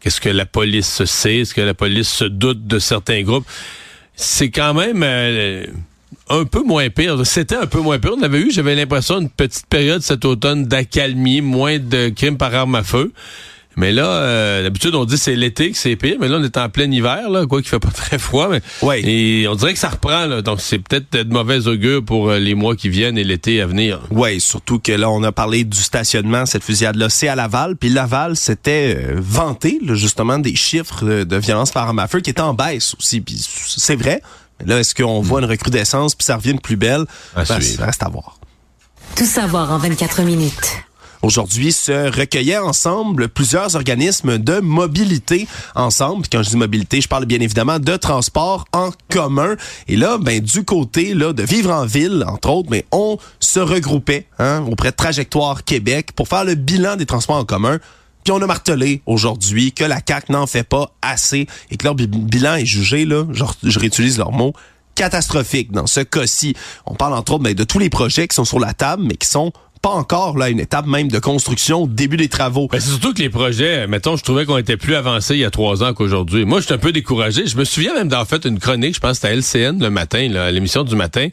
Qu'est-ce 0.00 0.20
que 0.20 0.28
la 0.28 0.46
police 0.46 1.04
sait? 1.04 1.38
Est-ce 1.38 1.54
que 1.54 1.60
la 1.60 1.74
police 1.74 2.08
se 2.08 2.24
doute 2.24 2.66
de 2.66 2.80
certains 2.80 3.22
groupes? 3.22 3.46
C'est 4.16 4.50
quand 4.50 4.74
même 4.74 5.02
euh, 5.04 5.64
un 6.28 6.44
peu 6.44 6.62
moins 6.64 6.90
pire. 6.90 7.24
C'était 7.24 7.54
un 7.54 7.66
peu 7.66 7.78
moins 7.78 8.00
pire. 8.00 8.14
On 8.18 8.22
avait 8.22 8.40
eu, 8.40 8.50
j'avais 8.50 8.74
l'impression, 8.74 9.20
une 9.20 9.30
petite 9.30 9.66
période 9.66 10.02
cet 10.02 10.24
automne 10.24 10.64
d'accalmie, 10.64 11.40
moins 11.40 11.78
de 11.78 12.08
crimes 12.08 12.36
par 12.36 12.52
arme 12.52 12.74
à 12.74 12.82
feu. 12.82 13.12
Mais 13.76 13.92
là, 13.92 14.06
euh, 14.06 14.62
d'habitude, 14.62 14.94
on 14.94 15.04
dit 15.04 15.16
c'est 15.16 15.34
l'été 15.34 15.70
que 15.70 15.78
c'est 15.78 15.96
pire, 15.96 16.16
mais 16.20 16.28
là, 16.28 16.38
on 16.40 16.44
est 16.44 16.56
en 16.56 16.68
plein 16.68 16.90
hiver, 16.90 17.30
là, 17.30 17.46
quoi 17.46 17.60
qu'il 17.60 17.70
fait 17.70 17.78
pas 17.78 17.90
très 17.94 18.18
froid. 18.18 18.48
Mais, 18.48 18.60
Ouais. 18.82 19.02
Et 19.04 19.46
on 19.48 19.54
dirait 19.54 19.72
que 19.72 19.78
ça 19.78 19.88
reprend, 19.88 20.26
là. 20.26 20.42
Donc, 20.42 20.60
c'est 20.60 20.78
peut-être 20.78 21.12
de 21.12 21.32
mauvais 21.32 21.66
augure 21.66 22.04
pour 22.04 22.30
euh, 22.30 22.38
les 22.38 22.54
mois 22.54 22.76
qui 22.76 22.88
viennent 22.88 23.18
et 23.18 23.24
l'été 23.24 23.60
à 23.60 23.66
venir. 23.66 24.00
Oui, 24.10 24.40
surtout 24.40 24.78
que 24.78 24.92
là, 24.92 25.10
on 25.10 25.22
a 25.22 25.32
parlé 25.32 25.64
du 25.64 25.78
stationnement, 25.78 26.46
cette 26.46 26.64
fusillade-là, 26.64 27.08
c'est 27.08 27.28
à 27.28 27.34
Laval. 27.34 27.76
Puis 27.76 27.88
Laval, 27.88 28.36
c'était 28.36 28.96
euh, 28.96 29.14
vanté, 29.16 29.78
là, 29.84 29.94
justement, 29.94 30.38
des 30.38 30.54
chiffres 30.54 31.04
de, 31.04 31.24
de 31.24 31.36
violence 31.36 31.70
par 31.70 31.88
arme 31.88 31.98
à 31.98 32.08
feu 32.08 32.20
qui 32.20 32.30
étaient 32.30 32.40
en 32.40 32.54
baisse 32.54 32.94
aussi. 32.98 33.20
Puis 33.20 33.36
c'est 33.66 33.96
vrai. 33.96 34.22
Mais 34.60 34.66
là, 34.66 34.80
est-ce 34.80 34.94
qu'on 34.94 35.20
voit 35.20 35.40
une 35.40 35.46
recrudescence 35.46 36.14
puis 36.14 36.24
ça 36.24 36.36
revient 36.36 36.54
de 36.54 36.60
plus 36.60 36.76
belle? 36.76 37.04
À 37.34 37.44
Ben, 37.44 37.58
reste 37.58 38.02
à 38.02 38.08
voir. 38.08 38.38
Tout 39.16 39.26
savoir 39.26 39.70
en 39.72 39.78
24 39.78 40.22
minutes. 40.22 40.84
Aujourd'hui, 41.22 41.70
se 41.72 42.10
recueillaient 42.18 42.58
ensemble 42.58 43.28
plusieurs 43.28 43.76
organismes 43.76 44.38
de 44.38 44.58
mobilité 44.58 45.46
ensemble. 45.76 46.26
Quand 46.30 46.42
je 46.42 46.50
dis 46.50 46.56
mobilité, 46.56 47.00
je 47.00 47.06
parle 47.06 47.26
bien 47.26 47.40
évidemment 47.40 47.78
de 47.78 47.96
transport 47.96 48.64
en 48.72 48.90
commun. 49.08 49.54
Et 49.86 49.94
là, 49.96 50.18
ben 50.18 50.40
du 50.40 50.64
côté 50.64 51.14
là 51.14 51.32
de 51.32 51.44
vivre 51.44 51.70
en 51.70 51.86
ville, 51.86 52.24
entre 52.26 52.50
autres, 52.50 52.68
mais 52.70 52.84
on 52.90 53.18
se 53.38 53.60
regroupait 53.60 54.26
hein, 54.40 54.64
auprès 54.68 54.90
de 54.90 54.96
Trajectoire 54.96 55.62
Québec 55.64 56.10
pour 56.16 56.26
faire 56.26 56.44
le 56.44 56.56
bilan 56.56 56.96
des 56.96 57.06
transports 57.06 57.36
en 57.36 57.44
commun. 57.44 57.78
Puis 58.24 58.32
on 58.32 58.42
a 58.42 58.46
martelé 58.46 59.00
aujourd'hui 59.06 59.72
que 59.72 59.84
la 59.84 60.00
CAC 60.00 60.28
n'en 60.28 60.46
fait 60.46 60.64
pas 60.64 60.92
assez 61.02 61.46
et 61.70 61.76
que 61.76 61.84
leur 61.84 61.94
bi- 61.94 62.06
bilan 62.08 62.54
est 62.56 62.66
jugé 62.66 63.04
là, 63.04 63.24
je 63.62 63.78
réutilise 63.78 64.18
leurs 64.18 64.32
mots, 64.32 64.54
catastrophique 64.96 65.72
dans 65.72 65.86
ce 65.86 66.00
cas-ci. 66.00 66.54
On 66.86 66.94
parle 66.94 67.14
entre 67.14 67.32
autres 67.34 67.42
ben, 67.44 67.54
de 67.54 67.64
tous 67.64 67.78
les 67.78 67.90
projets 67.90 68.28
qui 68.28 68.34
sont 68.34 68.44
sur 68.44 68.60
la 68.60 68.74
table, 68.74 69.04
mais 69.06 69.14
qui 69.16 69.28
sont 69.28 69.52
pas 69.82 69.90
encore 69.90 70.38
là 70.38 70.48
une 70.48 70.60
étape 70.60 70.86
même 70.86 71.08
de 71.08 71.18
construction, 71.18 71.88
début 71.88 72.16
des 72.16 72.28
travaux. 72.28 72.68
Ben, 72.70 72.80
c'est 72.80 72.90
surtout 72.90 73.12
que 73.12 73.18
les 73.18 73.28
projets, 73.28 73.88
mettons, 73.88 74.16
je 74.16 74.22
trouvais 74.22 74.46
qu'on 74.46 74.56
était 74.56 74.76
plus 74.76 74.94
avancés 74.94 75.34
il 75.34 75.40
y 75.40 75.44
a 75.44 75.50
trois 75.50 75.82
ans 75.82 75.92
qu'aujourd'hui. 75.92 76.44
Moi, 76.44 76.60
j'étais 76.60 76.74
un 76.74 76.78
peu 76.78 76.92
découragé. 76.92 77.46
Je 77.46 77.56
me 77.56 77.64
souviens 77.64 77.92
même 77.92 78.08
d'avoir 78.08 78.28
fait 78.28 78.44
une 78.44 78.60
chronique, 78.60 78.94
je 78.94 79.00
pense 79.00 79.24
à 79.24 79.34
LCN 79.34 79.80
le 79.80 79.90
matin, 79.90 80.28
là, 80.28 80.44
à 80.44 80.50
l'émission 80.52 80.84
du 80.84 80.94
matin, 80.94 81.28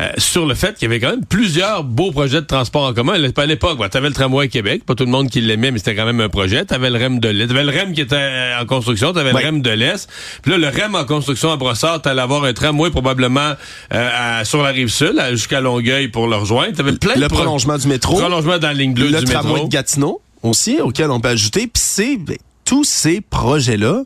euh, 0.00 0.08
sur 0.18 0.46
le 0.46 0.54
fait 0.54 0.74
qu'il 0.74 0.82
y 0.82 0.86
avait 0.86 1.00
quand 1.00 1.10
même 1.10 1.24
plusieurs 1.24 1.82
beaux 1.82 2.12
projets 2.12 2.40
de 2.40 2.46
transport 2.46 2.84
en 2.84 2.94
commun. 2.94 3.14
À 3.14 3.46
l'époque, 3.46 3.78
tu 3.90 3.96
avais 3.96 4.08
le 4.08 4.14
tramway 4.14 4.44
à 4.44 4.48
Québec, 4.48 4.84
pas 4.86 4.94
tout 4.94 5.04
le 5.04 5.10
monde 5.10 5.28
qui 5.28 5.40
l'aimait, 5.40 5.70
mais 5.72 5.78
c'était 5.78 5.96
quand 5.96 6.04
même 6.06 6.20
un 6.20 6.28
projet. 6.28 6.64
Tu 6.64 6.72
avais 6.72 6.88
le 6.90 6.98
REM 6.98 7.18
de 7.18 7.28
l'Est. 7.28 7.48
Tu 7.48 7.54
le 7.54 7.68
REM 7.68 7.92
qui 7.92 8.00
était 8.02 8.14
euh, 8.16 8.60
en 8.60 8.66
construction, 8.66 9.12
tu 9.12 9.18
avais 9.18 9.32
le 9.32 9.38
REM 9.38 9.60
de 9.60 9.70
l'Est. 9.70 10.08
Puis 10.42 10.52
là, 10.52 10.58
le 10.58 10.68
REM 10.68 10.94
en 10.94 11.04
construction 11.04 11.50
à 11.50 11.56
Brossard, 11.56 12.00
tu 12.02 12.08
allais 12.08 12.22
avoir 12.22 12.44
un 12.44 12.52
tramway 12.52 12.90
probablement 12.90 13.54
euh, 13.92 14.10
à- 14.40 14.44
sur 14.44 14.62
la 14.62 14.70
rive 14.70 14.88
sud, 14.88 15.20
jusqu'à 15.32 15.60
Longueuil 15.60 16.08
pour 16.08 16.28
le 16.28 16.36
rejoindre. 16.36 16.74
Tu 16.74 16.80
avais 16.80 16.92
plein 16.92 17.16
de 17.16 17.20
le 17.20 17.26
pro- 17.28 17.38
prolongement 17.38 17.76
du 17.76 17.88
métro, 17.88 18.18
prolongement 18.18 18.58
dans 18.58 18.68
la 18.68 18.74
ligne 18.74 18.94
bleue 18.94 19.08
le 19.10 19.18
du 19.18 19.24
tramway 19.24 19.52
métro. 19.52 19.66
de 19.66 19.72
Gatineau 19.72 20.20
aussi, 20.44 20.80
auquel 20.80 21.10
on 21.10 21.18
peut 21.18 21.30
ajouter. 21.30 21.62
Puis 21.62 21.82
c'est 21.84 22.16
ben, 22.16 22.36
tous 22.64 22.84
ces 22.84 23.20
projets-là 23.20 24.02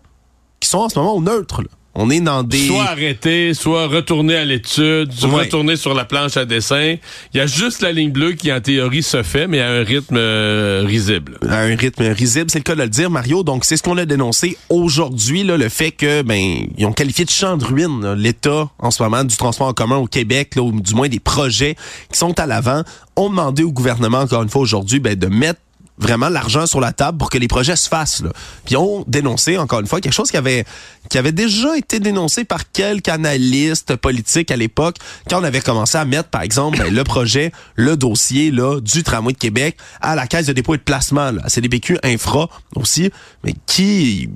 qui 0.60 0.68
sont 0.70 0.78
en 0.78 0.88
ce 0.88 0.98
moment 0.98 1.14
au 1.16 1.20
neutre. 1.20 1.60
là. 1.62 1.68
On 1.94 2.08
est 2.08 2.20
dans 2.20 2.42
des... 2.42 2.66
Soit 2.68 2.84
arrêter, 2.84 3.52
soit 3.52 3.86
retourner 3.86 4.34
à 4.36 4.44
l'étude, 4.46 5.12
soit 5.12 5.28
Ouais. 5.28 5.40
retourner 5.44 5.76
sur 5.76 5.92
la 5.92 6.06
planche 6.06 6.38
à 6.38 6.46
dessin. 6.46 6.96
Il 7.34 7.36
y 7.36 7.40
a 7.40 7.46
juste 7.46 7.82
la 7.82 7.92
ligne 7.92 8.10
bleue 8.10 8.32
qui, 8.32 8.50
en 8.50 8.60
théorie, 8.62 9.02
se 9.02 9.22
fait, 9.22 9.46
mais 9.46 9.60
à 9.60 9.68
un 9.70 9.84
rythme 9.84 10.16
euh, 10.16 10.84
risible. 10.86 11.36
à 11.46 11.58
un 11.60 11.76
rythme 11.76 12.04
risible, 12.04 12.50
c'est 12.50 12.60
le 12.60 12.64
cas 12.64 12.74
de 12.74 12.80
le 12.82 12.88
dire, 12.88 13.10
Mario. 13.10 13.42
Donc, 13.42 13.66
c'est 13.66 13.76
ce 13.76 13.82
qu'on 13.82 13.98
a 13.98 14.06
dénoncé 14.06 14.56
aujourd'hui, 14.70 15.42
là, 15.44 15.58
le 15.58 15.68
fait 15.68 15.90
que, 15.90 16.22
ben, 16.22 16.66
ils 16.78 16.86
ont 16.86 16.92
qualifié 16.94 17.26
de 17.26 17.30
champ 17.30 17.58
de 17.58 17.64
ruine 17.64 18.14
l'état 18.14 18.70
en 18.78 18.90
ce 18.90 19.02
moment 19.02 19.22
du 19.24 19.36
transport 19.36 19.66
en 19.68 19.74
commun 19.74 19.96
au 19.96 20.06
Québec, 20.06 20.54
là, 20.56 20.62
ou 20.62 20.80
du 20.80 20.94
moins 20.94 21.08
des 21.10 21.20
projets 21.20 21.76
qui 22.10 22.18
sont 22.18 22.38
à 22.40 22.46
l'avant. 22.46 22.82
On 23.16 23.28
demandé 23.28 23.64
au 23.64 23.72
gouvernement, 23.72 24.20
encore 24.20 24.42
une 24.42 24.48
fois 24.48 24.62
aujourd'hui, 24.62 24.98
ben, 24.98 25.14
de 25.14 25.26
mettre 25.26 25.60
vraiment 26.02 26.28
l'argent 26.28 26.66
sur 26.66 26.80
la 26.80 26.92
table 26.92 27.16
pour 27.16 27.30
que 27.30 27.38
les 27.38 27.48
projets 27.48 27.76
se 27.76 27.88
fassent. 27.88 28.22
Puis 28.64 28.76
on 28.76 29.04
dénoncé 29.06 29.56
encore 29.56 29.80
une 29.80 29.86
fois 29.86 30.00
quelque 30.00 30.12
chose 30.12 30.30
qui 30.30 30.36
avait 30.36 30.64
qui 31.08 31.18
avait 31.18 31.32
déjà 31.32 31.76
été 31.76 32.00
dénoncé 32.00 32.44
par 32.44 32.70
quelques 32.70 33.08
analystes 33.08 33.96
politiques 33.96 34.50
à 34.50 34.56
l'époque 34.56 34.96
quand 35.28 35.40
on 35.40 35.44
avait 35.44 35.60
commencé 35.60 35.96
à 35.96 36.04
mettre 36.04 36.28
par 36.28 36.42
exemple 36.42 36.78
ben, 36.78 36.92
le 36.92 37.04
projet, 37.04 37.52
le 37.76 37.96
dossier 37.96 38.50
là 38.50 38.80
du 38.80 39.02
tramway 39.02 39.32
de 39.32 39.38
Québec 39.38 39.76
à 40.00 40.14
la 40.14 40.26
caisse 40.26 40.46
de 40.46 40.52
dépôt 40.52 40.74
et 40.74 40.78
de 40.78 40.82
placement 40.82 41.32
à 41.42 41.48
CDPQ 41.48 41.98
Infra 42.02 42.48
aussi, 42.74 43.10
mais 43.44 43.54
qui 43.66 44.28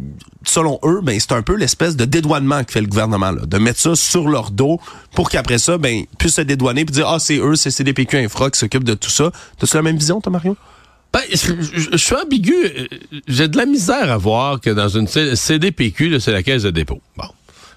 selon 0.44 0.78
eux, 0.84 1.00
ben 1.02 1.18
c'est 1.18 1.32
un 1.32 1.42
peu 1.42 1.56
l'espèce 1.56 1.96
de 1.96 2.04
dédouanement 2.04 2.62
que 2.62 2.72
fait 2.72 2.80
le 2.80 2.86
gouvernement 2.86 3.32
là, 3.32 3.44
de 3.44 3.58
mettre 3.58 3.80
ça 3.80 3.96
sur 3.96 4.28
leur 4.28 4.50
dos 4.50 4.80
pour 5.14 5.28
qu'après 5.28 5.58
ça 5.58 5.78
ben 5.78 5.94
ils 5.94 6.16
puissent 6.18 6.36
se 6.36 6.42
dédouaner 6.42 6.84
puis 6.84 6.94
dire 6.94 7.08
ah 7.08 7.18
c'est 7.18 7.38
eux, 7.38 7.56
c'est 7.56 7.70
CDPQ 7.70 8.18
Infra 8.18 8.50
qui 8.50 8.58
s'occupe 8.58 8.84
de 8.84 8.94
tout 8.94 9.10
ça. 9.10 9.32
T'as-tu 9.58 9.74
la 9.76 9.82
même 9.82 9.96
vision 9.96 10.20
toi 10.20 10.30
Mario? 10.30 10.56
Ben, 11.16 11.22
je, 11.30 11.36
je- 11.80 11.90
je 11.92 11.96
suis 11.96 12.14
ambigu. 12.14 12.54
J'ai 13.26 13.48
de 13.48 13.56
la 13.56 13.64
misère 13.64 14.10
à 14.12 14.18
voir 14.18 14.60
que 14.60 14.68
dans 14.70 14.88
une 14.88 15.06
CDPQ, 15.08 16.20
c'est 16.20 16.32
la 16.32 16.42
caisse 16.42 16.62
de 16.64 16.70
dépôt. 16.70 17.00
Bon. 17.16 17.24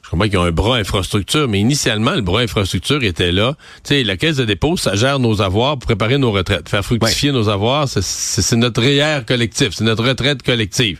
Je 0.04 0.10
comprends 0.10 0.28
qu'ils 0.28 0.39
ont 0.39 0.43
un 0.43 0.52
bras 0.52 0.78
infrastructure, 0.78 1.47
mais 1.47 1.60
initialement, 1.60 2.15
le 2.15 2.21
bras 2.21 2.41
infrastructure 2.41 3.02
était 3.04 3.32
là. 3.32 3.56
Tu 3.84 3.89
sais, 3.89 4.04
la 4.04 4.17
caisse 4.17 4.38
de 4.38 4.43
dépôt, 4.45 4.75
ça 4.75 4.95
gère 4.95 5.19
nos 5.19 5.41
avoirs 5.41 5.78
pour 5.78 5.86
préparer 5.86 6.17
nos 6.17 6.32
retraites. 6.32 6.67
Faire 6.67 6.84
fructifier 6.84 7.32
nos 7.32 7.47
avoirs, 7.47 7.88
c'est- 7.88 8.56
notre 8.58 8.82
REER 8.82 9.21
collectif, 9.25 9.69
c'est 9.71 9.84
notre 9.84 10.04
retraite 10.04 10.41
collective. 10.43 10.99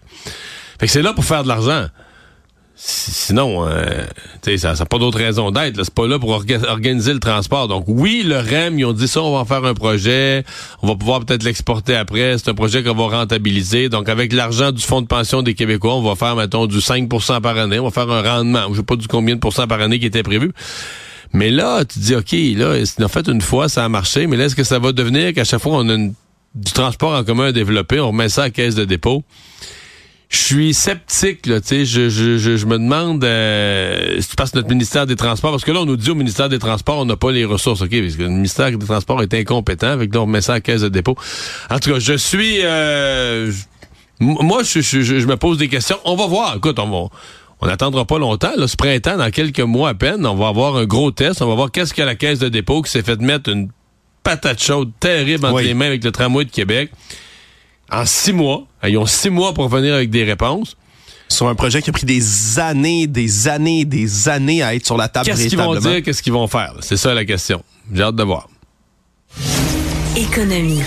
Fait 0.80 0.86
que 0.86 0.92
c'est 0.92 1.02
là 1.02 1.12
pour 1.14 1.26
faire 1.26 1.44
de 1.44 1.48
l'argent. 1.50 1.88
Si- 2.82 3.12
Sinon, 3.12 3.68
euh, 3.68 4.06
ça 4.58 4.74
n'a 4.74 4.86
pas 4.86 4.98
d'autre 5.00 5.18
raison 5.18 5.52
d'être. 5.52 5.84
C'est 5.84 5.94
pas 5.94 6.08
là 6.08 6.18
pour 6.18 6.32
orga- 6.32 6.66
organiser 6.66 7.14
le 7.14 7.20
transport. 7.20 7.68
Donc 7.68 7.84
oui, 7.88 8.24
le 8.26 8.38
REM, 8.40 8.80
ils 8.80 8.86
ont 8.86 8.94
dit 8.94 9.08
ça, 9.08 9.22
on 9.22 9.34
va 9.34 9.40
en 9.40 9.46
faire 9.46 9.66
un 9.66 9.74
projet, 9.74 10.46
on 10.82 10.88
va 10.88 10.96
pouvoir 10.96 11.20
peut-être 11.26 11.44
l'exporter 11.44 11.96
après. 11.96 12.38
C'est 12.38 12.50
un 12.50 12.54
projet 12.56 12.82
qu'on 12.82 12.96
va 12.96 13.18
rentabiliser. 13.20 13.90
Donc 13.90 14.08
avec 14.08 14.32
l'argent 14.32 14.72
du 14.72 14.82
fonds 14.82 15.02
de 15.02 15.08
pension 15.08 15.42
des 15.42 15.56
Québécois, 15.56 15.94
on 15.96 16.02
va 16.02 16.16
faire, 16.16 16.36
mettons, 16.38 16.68
du 16.68 16.80
5% 16.80 17.42
par 17.42 17.58
année. 17.58 17.80
On 17.80 17.84
va 17.84 17.92
faire 17.92 18.10
un 18.10 18.22
rendement. 18.22 18.68
Je 18.72 18.78
sais 18.78 18.84
pas 18.84 18.96
du 18.96 19.08
combien 19.08 19.36
de 19.36 19.42
pourcents 19.42 19.68
par 19.68 19.82
année 19.82 20.00
qui 20.00 20.06
était 20.06 20.24
prévu. 20.24 20.52
Mais 21.34 21.50
là, 21.52 21.84
tu 21.86 22.00
dis, 22.00 22.16
OK, 22.16 22.32
là, 22.32 22.76
a 23.04 23.08
fait 23.10 23.28
une 23.28 23.42
fois, 23.42 23.68
ça 23.70 23.84
a 23.86 23.90
marché, 23.90 24.26
mais 24.26 24.38
là, 24.38 24.46
est-ce 24.46 24.56
que 24.56 24.64
ça 24.64 24.80
va 24.80 24.94
devenir 24.94 25.34
qu'à 25.34 25.44
chaque 25.44 25.62
fois 25.62 25.74
on 25.78 25.90
a 25.90 25.94
une- 25.94 26.14
du 26.56 26.72
transport 26.72 27.14
en 27.14 27.24
commun 27.24 27.48
à 27.48 27.52
développer, 27.52 28.00
on 28.00 28.08
remet 28.08 28.30
ça 28.30 28.44
à 28.44 28.50
caisse 28.50 28.74
de 28.74 28.86
dépôt? 28.86 29.24
Je 30.30 30.38
suis 30.38 30.74
sceptique, 30.76 31.48
là, 31.48 31.60
tu 31.60 31.68
sais, 31.68 31.86
je, 31.86 32.08
je, 32.08 32.38
je, 32.38 32.56
je 32.56 32.66
me 32.68 32.78
demande, 32.78 33.24
euh, 33.24 34.22
si 34.22 34.30
tu 34.30 34.36
passes 34.36 34.54
notre 34.54 34.70
ministère 34.70 35.08
des 35.08 35.16
Transports, 35.16 35.50
parce 35.50 35.66
que 35.66 35.72
là, 35.72 35.82
on 35.82 35.86
nous 35.86 35.98
dit 35.98 36.12
au 36.12 36.16
ministère 36.16 36.50
des 36.50 36.60
Transports, 36.60 37.00
on 37.00 37.06
n'a 37.06 37.16
pas 37.16 37.32
les 37.32 37.46
ressources, 37.46 37.82
OK, 37.82 37.90
parce 37.90 38.16
que 38.16 38.22
le 38.22 38.30
ministère 38.30 38.70
des 38.70 38.86
Transports 38.86 39.24
est 39.24 39.34
incompétent, 39.34 39.88
avec 39.88 40.14
là, 40.14 40.22
on 40.22 40.26
remet 40.26 40.42
ça 40.42 40.54
à 40.54 40.60
caisse 40.60 40.82
de 40.82 40.90
dépôt. 40.90 41.16
En 41.72 41.80
tout 41.80 41.94
cas, 41.94 42.00
je 42.00 42.14
suis, 42.14 42.60
euh, 42.62 43.52
moi, 44.20 44.62
je, 44.62 44.82
je, 44.82 45.02
je, 45.02 45.26
me 45.26 45.36
pose 45.36 45.58
des 45.58 45.68
questions. 45.68 45.98
On 46.06 46.16
va 46.16 46.28
voir. 46.28 46.56
Écoute, 46.58 46.78
on 46.80 46.90
va... 46.90 47.10
On 47.62 47.68
n'attendra 47.68 48.06
pas 48.06 48.20
longtemps. 48.20 48.54
Là, 48.56 48.70
ce 48.70 48.78
printemps, 48.78 49.18
dans 49.18 49.32
quelques 49.32 49.60
mois 49.60 49.90
à 49.90 49.94
peine, 49.94 50.26
on 50.26 50.36
va 50.36 50.48
avoir 50.48 50.78
un 50.78 50.86
gros 50.86 51.12
test. 51.12 51.42
On 51.42 51.48
va 51.48 51.56
voir 51.56 51.72
qu'est-ce 51.72 51.94
que 51.94 52.02
la 52.02 52.16
caisse 52.16 52.40
de 52.40 52.48
dépôt 52.48 52.82
qui 52.82 52.90
s'est 52.90 53.02
fait 53.02 53.20
mettre 53.20 53.50
une 53.50 53.70
patate 54.24 54.64
chaude 54.64 54.92
terrible 55.00 55.46
entre 55.46 55.60
les 55.60 55.74
mains 55.74 55.88
avec 55.88 56.04
le 56.06 56.12
tramway 56.14 56.46
de 56.46 56.52
Québec. 56.52 56.90
En 57.92 58.06
six 58.06 58.34
mois, 58.34 58.66
ils 58.88 58.98
ont 58.98 59.06
six 59.06 59.30
mois 59.30 59.54
pour 59.54 59.68
venir 59.68 59.96
avec 59.96 60.10
des 60.10 60.24
réponses. 60.24 60.78
Sur 61.28 61.48
un 61.48 61.56
projet 61.56 61.82
qui 61.82 61.92
a 61.92 61.94
pris 61.94 62.06
des 62.06 62.60
années, 62.60 63.06
des 63.06 63.48
années, 63.48 63.86
des 63.86 64.30
années 64.30 64.64
à 64.64 64.74
être 64.74 64.86
sur 64.86 64.98
la 64.98 65.08
table 65.08 65.28
Qu'est-ce 65.28 65.48
qu'ils 65.48 65.58
vont 65.60 65.76
dire, 65.76 66.02
qu'est-ce 66.02 66.24
qu'ils 66.24 66.34
vont 66.34 66.48
faire? 66.48 66.74
C'est 66.82 66.98
ça 66.98 67.14
la 67.14 67.24
question. 67.24 67.64
J'ai 67.94 68.02
hâte 68.02 68.16
de 68.16 68.24
voir. 68.24 68.50
Économie. 70.16 70.82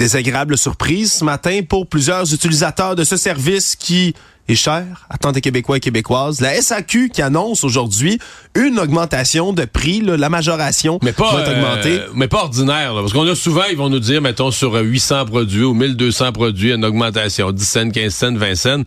Désagréable 0.00 0.56
surprise 0.56 1.12
ce 1.12 1.24
matin 1.26 1.60
pour 1.68 1.86
plusieurs 1.86 2.32
utilisateurs 2.32 2.96
de 2.96 3.04
ce 3.04 3.18
service 3.18 3.76
qui 3.76 4.14
est 4.48 4.54
cher 4.54 5.06
à 5.10 5.18
tant 5.18 5.30
de 5.30 5.40
Québécois 5.40 5.76
et 5.76 5.80
Québécoises. 5.80 6.40
La 6.40 6.58
SAQ 6.58 7.10
qui 7.10 7.20
annonce 7.20 7.64
aujourd'hui 7.64 8.18
une 8.54 8.78
augmentation 8.78 9.52
de 9.52 9.66
prix, 9.66 10.00
la 10.00 10.30
majoration 10.30 10.98
mais 11.02 11.12
pas, 11.12 11.30
va 11.34 11.40
euh, 11.46 12.08
mais 12.14 12.28
pas 12.28 12.44
ordinaire, 12.44 12.94
parce 12.94 13.12
qu'on 13.12 13.28
a 13.28 13.34
souvent, 13.34 13.64
ils 13.70 13.76
vont 13.76 13.90
nous 13.90 14.00
dire, 14.00 14.22
mettons, 14.22 14.50
sur 14.50 14.72
800 14.74 15.26
produits 15.26 15.64
ou 15.64 15.74
1200 15.74 16.32
produits, 16.32 16.72
une 16.72 16.86
augmentation, 16.86 17.52
10 17.52 17.62
cents, 17.62 17.90
15 17.90 18.14
cents, 18.14 18.34
20 18.34 18.54
cents. 18.54 18.82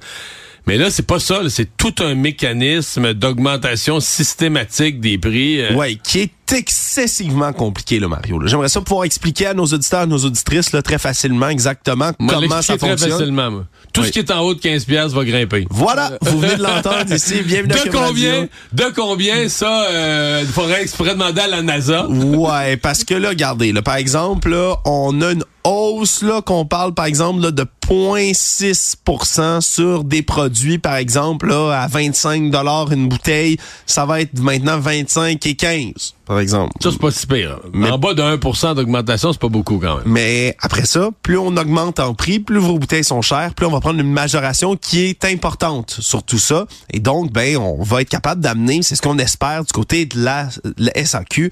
Mais 0.66 0.78
là, 0.78 0.90
c'est 0.90 1.06
pas 1.06 1.20
ça. 1.20 1.42
C'est 1.50 1.78
tout 1.78 1.94
un 2.00 2.16
mécanisme 2.16 3.14
d'augmentation 3.14 4.00
systématique 4.00 5.00
des 5.00 5.20
prix. 5.20 5.62
Euh. 5.62 5.76
Oui, 5.76 6.00
qui 6.04 6.22
est 6.22 6.32
excessivement 6.54 7.54
compliqué, 7.54 8.00
le 8.00 8.08
Mario. 8.08 8.40
J'aimerais 8.46 8.70
ça 8.70 8.82
pouvoir 8.82 9.06
expliquer 9.06 9.48
à 9.48 9.54
nos 9.54 9.66
auditeurs, 9.66 10.02
à 10.02 10.06
nos 10.06 10.18
auditrices, 10.18 10.72
là, 10.72 10.82
très 10.82 10.98
facilement, 10.98 11.50
exactement 11.50 12.12
comment 12.18 12.62
ça 12.62 12.78
fonctionne. 12.78 12.98
Très 12.98 13.10
facilement, 13.10 13.52
moi. 13.52 13.66
Tout 13.94 14.04
ce 14.04 14.10
qui 14.10 14.20
est 14.20 14.32
en 14.32 14.40
haut 14.40 14.56
de 14.56 14.60
15 14.60 14.86
pièces 14.86 15.12
va 15.12 15.24
grimper. 15.24 15.68
Voilà, 15.70 16.18
vous 16.22 16.40
venez 16.40 16.56
de 16.56 16.64
l'entendre 16.64 17.12
ici. 17.14 17.42
Bienvenue 17.42 17.74
de 17.74 17.92
combien, 17.92 18.48
De 18.72 18.86
combien 18.96 19.50
ça 19.50 19.84
euh, 19.84 20.42
il 20.42 20.48
faudrait, 20.48 20.86
demander 21.14 21.42
à 21.42 21.48
la 21.48 21.62
NASA 21.62 22.08
Ouais, 22.08 22.78
parce 22.78 23.04
que 23.04 23.14
là, 23.14 23.30
regardez, 23.30 23.72
là, 23.72 23.84
par 23.84 23.96
exemple, 23.96 24.50
là, 24.50 24.78
on 24.86 25.22
a 25.22 25.34
une 25.34 25.44
hausse 25.64 26.22
là 26.24 26.42
qu'on 26.42 26.66
parle 26.66 26.94
par 26.94 27.06
exemple 27.06 27.42
là, 27.42 27.52
de 27.52 27.66
0.6% 27.88 29.62
sur 29.62 30.04
des 30.04 30.22
produits 30.22 30.78
par 30.78 30.96
exemple 30.96 31.48
là, 31.48 31.72
à 31.84 31.88
25 31.88 32.52
dollars 32.52 32.92
une 32.92 33.08
bouteille, 33.08 33.58
ça 33.86 34.06
va 34.06 34.22
être 34.22 34.38
maintenant 34.40 34.78
25 34.80 35.46
et 35.46 35.56
15 35.56 36.16
par 36.26 36.40
exemple. 36.40 36.74
Ça 36.82 36.92
c'est 36.92 37.00
pas 37.00 37.12
si 37.12 37.28
pire. 37.28 37.60
Mais 37.74 37.90
en 37.90 37.98
bas 37.98 38.14
de 38.14 38.22
1% 38.22 38.76
d'augmentation, 38.76 39.34
c'est 39.34 39.42
pas 39.42 39.50
beaucoup 39.50 39.78
quand 39.80 39.98
même. 39.98 40.06
Mais 40.06 40.56
après 40.62 40.86
ça, 40.86 41.10
plus 41.22 41.38
on 41.38 41.56
augmente 41.58 42.00
en 42.00 42.14
prix, 42.14 42.40
plus 42.40 42.60
vos 42.60 42.78
bouteilles 42.78 43.04
sont 43.04 43.22
chères, 43.22 43.54
plus 43.54 43.66
on 43.66 43.72
va 43.72 43.80
prendre 43.80 44.00
une 44.00 44.12
majoration 44.12 44.76
qui 44.76 45.02
est 45.04 45.26
importante 45.26 45.98
sur 46.00 46.24
tout 46.24 46.40
ça 46.40 46.66
et 46.92 47.00
donc 47.00 47.32
ben 47.32 47.58
on 47.58 47.84
va 47.84 48.02
être 48.02 48.10
capable 48.10 48.42
d'amener, 48.42 48.82
c'est 48.84 48.96
ce 48.96 49.02
qu'on 49.02 49.18
espère 49.18 49.64
du 49.64 49.72
côté 49.72 50.06
de 50.06 50.24
la, 50.24 50.50
la 50.78 51.06
SAQ 51.06 51.52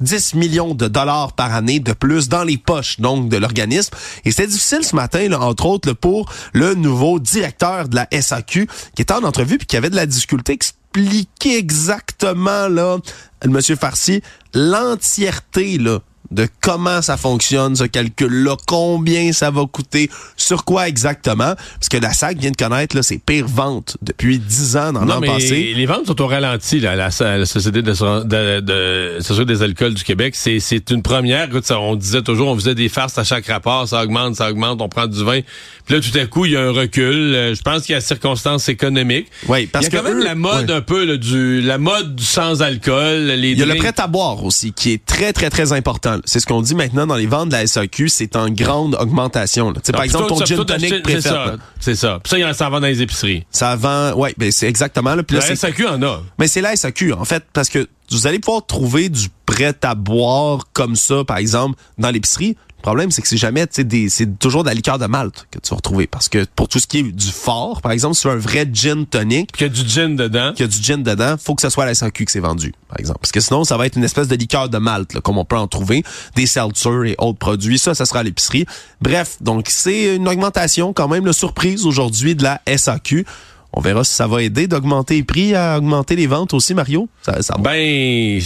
10 0.00 0.34
millions 0.34 0.74
de 0.74 0.88
dollars 0.88 1.32
par 1.32 1.54
année 1.54 1.80
de 1.80 1.92
plus 1.92 2.28
dans 2.28 2.44
les 2.44 2.58
poches 2.58 3.00
donc 3.00 3.28
de 3.28 3.36
l'organisme. 3.36 3.94
Et 4.24 4.30
c'était 4.30 4.48
difficile 4.48 4.84
ce 4.84 4.94
matin, 4.94 5.28
là, 5.28 5.40
entre 5.40 5.66
autres, 5.66 5.92
pour 5.92 6.30
le 6.52 6.74
nouveau 6.74 7.18
directeur 7.18 7.88
de 7.88 7.96
la 7.96 8.08
SAQ 8.10 8.68
qui 8.94 9.02
était 9.02 9.14
en 9.14 9.24
entrevue 9.24 9.58
puis 9.58 9.66
qui 9.66 9.76
avait 9.76 9.90
de 9.90 9.96
la 9.96 10.06
difficulté 10.06 10.58
expliquer 10.94 11.58
exactement 11.58 12.68
là, 12.68 12.98
monsieur 13.46 13.76
Farsi, 13.76 14.22
l'entièreté 14.54 15.78
là 15.78 15.98
de 16.30 16.48
comment 16.60 17.02
ça 17.02 17.16
fonctionne, 17.16 17.76
ce 17.76 17.84
calcul-là, 17.84 18.56
combien 18.66 19.32
ça 19.32 19.50
va 19.50 19.64
coûter, 19.70 20.10
sur 20.36 20.64
quoi 20.64 20.88
exactement. 20.88 21.54
Parce 21.54 21.88
que 21.90 21.98
la 21.98 22.12
SAC 22.12 22.38
vient 22.38 22.50
de 22.50 22.56
connaître 22.56 22.96
là, 22.96 23.02
ses 23.02 23.18
pires 23.18 23.46
ventes 23.46 23.96
depuis 24.02 24.38
dix 24.38 24.76
ans 24.76 24.92
dans 24.92 25.04
l'an 25.04 25.20
passé. 25.20 25.74
Les 25.76 25.86
ventes 25.86 26.06
sont 26.06 26.20
au 26.20 26.26
ralenti, 26.26 26.80
là, 26.80 26.96
la, 26.96 27.10
la 27.20 27.46
Société 27.46 27.82
de, 27.82 27.92
de, 27.92 29.44
des 29.44 29.62
alcools 29.62 29.94
du 29.94 30.04
Québec. 30.04 30.34
C'est 30.34 30.90
une 30.90 31.02
première. 31.02 31.48
on 31.70 31.96
disait 31.96 32.22
toujours, 32.22 32.48
on 32.48 32.54
faisait 32.54 32.74
des 32.74 32.88
farces 32.88 33.18
à 33.18 33.24
chaque 33.24 33.46
rapport, 33.46 33.86
ça 33.86 34.02
augmente, 34.02 34.36
ça 34.36 34.50
augmente, 34.50 34.80
on 34.80 34.88
prend 34.88 35.06
du 35.06 35.22
vin. 35.24 35.40
Puis 35.84 35.94
là, 35.94 36.00
tout 36.00 36.18
à 36.18 36.26
coup, 36.26 36.46
il 36.46 36.52
y 36.52 36.56
a 36.56 36.62
un 36.62 36.72
recul. 36.72 37.34
Euh, 37.34 37.54
je 37.54 37.62
pense 37.62 37.82
qu'il 37.82 37.94
y 37.94 37.98
a 37.98 38.00
circonstances 38.00 38.68
économiques. 38.68 39.28
Oui, 39.48 39.66
parce 39.66 39.86
il 39.86 39.92
y 39.92 39.96
a 39.96 40.00
quand 40.00 40.08
même 40.08 40.22
la 40.22 40.34
mode 40.34 40.70
un 40.70 40.80
peu 40.80 41.04
là, 41.04 41.16
du 41.16 41.60
la 41.60 41.78
mode 41.78 42.16
du 42.16 42.24
sans 42.24 42.62
alcool. 42.62 43.26
Les 43.26 43.50
il 43.50 43.58
y 43.58 43.62
a 43.62 43.66
le 43.66 43.74
prêt 43.76 43.92
à 43.98 44.06
boire 44.06 44.42
aussi, 44.44 44.72
qui 44.72 44.92
est 44.92 45.04
très, 45.04 45.32
très, 45.32 45.50
très 45.50 45.72
important. 45.72 46.13
C'est 46.24 46.40
ce 46.40 46.46
qu'on 46.46 46.62
dit 46.62 46.74
maintenant 46.74 47.06
dans 47.06 47.16
les 47.16 47.26
ventes 47.26 47.48
de 47.48 47.54
la 47.54 47.66
SAQ, 47.66 48.08
c'est 48.08 48.36
en 48.36 48.48
grande 48.50 48.94
augmentation. 48.94 49.70
Là. 49.70 49.80
par 49.92 50.02
exemple, 50.02 50.28
ton 50.28 50.44
gin 50.44 50.64
tonic 50.64 51.02
préféré. 51.02 51.56
C'est 51.80 51.94
ça. 51.94 52.20
Puis 52.22 52.40
ça, 52.42 52.52
ça 52.52 52.68
vend 52.68 52.80
dans 52.80 52.86
les 52.86 53.02
épiceries. 53.02 53.44
Ça 53.50 53.76
vend, 53.76 54.12
ouais, 54.14 54.34
ben 54.38 54.50
c'est 54.50 54.68
exactement. 54.68 55.14
Là, 55.14 55.22
la 55.28 55.40
SAQ 55.40 55.86
en 55.86 56.02
a. 56.02 56.22
Mais 56.38 56.48
c'est 56.48 56.60
la 56.60 56.76
SAQ, 56.76 57.12
en 57.12 57.24
fait, 57.24 57.44
parce 57.52 57.68
que 57.68 57.88
vous 58.10 58.26
allez 58.26 58.38
pouvoir 58.38 58.66
trouver 58.66 59.08
du 59.08 59.28
prêt 59.46 59.74
à 59.82 59.94
boire 59.94 60.64
comme 60.72 60.96
ça, 60.96 61.24
par 61.24 61.38
exemple, 61.38 61.78
dans 61.98 62.10
l'épicerie. 62.10 62.56
Le 62.84 62.88
problème, 62.88 63.10
c'est 63.10 63.22
que 63.22 63.28
c'est 63.28 63.38
jamais, 63.38 63.64
c'est 63.70 64.38
toujours 64.38 64.62
de 64.62 64.68
la 64.68 64.74
liqueur 64.74 64.98
de 64.98 65.06
malt 65.06 65.46
que 65.50 65.58
tu 65.58 65.70
vas 65.70 65.76
retrouver. 65.76 66.06
Parce 66.06 66.28
que 66.28 66.44
pour 66.54 66.68
tout 66.68 66.78
ce 66.78 66.86
qui 66.86 66.98
est 66.98 67.02
du 67.02 67.28
fort, 67.28 67.80
par 67.80 67.92
exemple, 67.92 68.14
sur 68.14 68.28
un 68.28 68.36
vrai 68.36 68.68
gin 68.70 69.06
tonic. 69.06 69.52
Qu'il 69.52 69.68
y 69.68 69.70
a 69.70 69.72
du 69.72 69.88
gin 69.88 70.14
dedans. 70.16 70.52
Qu'il 70.52 70.66
y 70.66 70.68
a 70.68 70.70
du 70.70 70.82
gin 70.82 71.02
dedans, 71.02 71.36
faut 71.42 71.54
que 71.54 71.62
ce 71.62 71.70
soit 71.70 71.84
à 71.84 71.86
la 71.86 71.94
SAQ 71.94 72.26
que 72.26 72.30
c'est 72.30 72.40
vendu, 72.40 72.74
par 72.90 73.00
exemple. 73.00 73.20
Parce 73.22 73.32
que 73.32 73.40
sinon, 73.40 73.64
ça 73.64 73.78
va 73.78 73.86
être 73.86 73.96
une 73.96 74.04
espèce 74.04 74.28
de 74.28 74.36
liqueur 74.36 74.68
de 74.68 74.76
malt, 74.76 75.18
comme 75.20 75.38
on 75.38 75.46
peut 75.46 75.56
en 75.56 75.66
trouver. 75.66 76.04
Des 76.36 76.44
seltzers 76.44 77.06
et 77.06 77.14
autres 77.16 77.38
produits. 77.38 77.78
Ça, 77.78 77.94
ça 77.94 78.04
sera 78.04 78.18
à 78.18 78.22
l'épicerie. 78.22 78.66
Bref, 79.00 79.38
donc 79.40 79.68
c'est 79.70 80.16
une 80.16 80.28
augmentation 80.28 80.92
quand 80.92 81.08
même, 81.08 81.24
la 81.24 81.32
surprise 81.32 81.86
aujourd'hui 81.86 82.34
de 82.34 82.42
la 82.42 82.60
SAQ. 82.66 83.24
On 83.72 83.80
verra 83.80 84.04
si 84.04 84.12
ça 84.12 84.26
va 84.26 84.42
aider 84.42 84.66
d'augmenter 84.66 85.14
les 85.14 85.24
prix 85.24 85.54
à 85.54 85.78
augmenter 85.78 86.16
les 86.16 86.26
ventes 86.26 86.52
aussi, 86.52 86.74
Mario. 86.74 87.08
Ça, 87.22 87.40
ça... 87.40 87.56
Ben, 87.58 88.42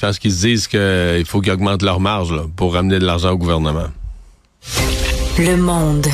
je 0.00 0.06
pense 0.06 0.18
qu'ils 0.18 0.32
se 0.32 0.46
disent 0.46 0.66
qu'il 0.66 1.26
faut 1.26 1.42
qu'ils 1.42 1.52
augmentent 1.52 1.82
leur 1.82 2.00
marge 2.00 2.34
pour 2.56 2.72
ramener 2.72 2.98
de 2.98 3.04
l'argent 3.04 3.32
au 3.32 3.36
gouvernement. 3.36 3.88
Le 5.38 5.56
monde. 5.56 6.06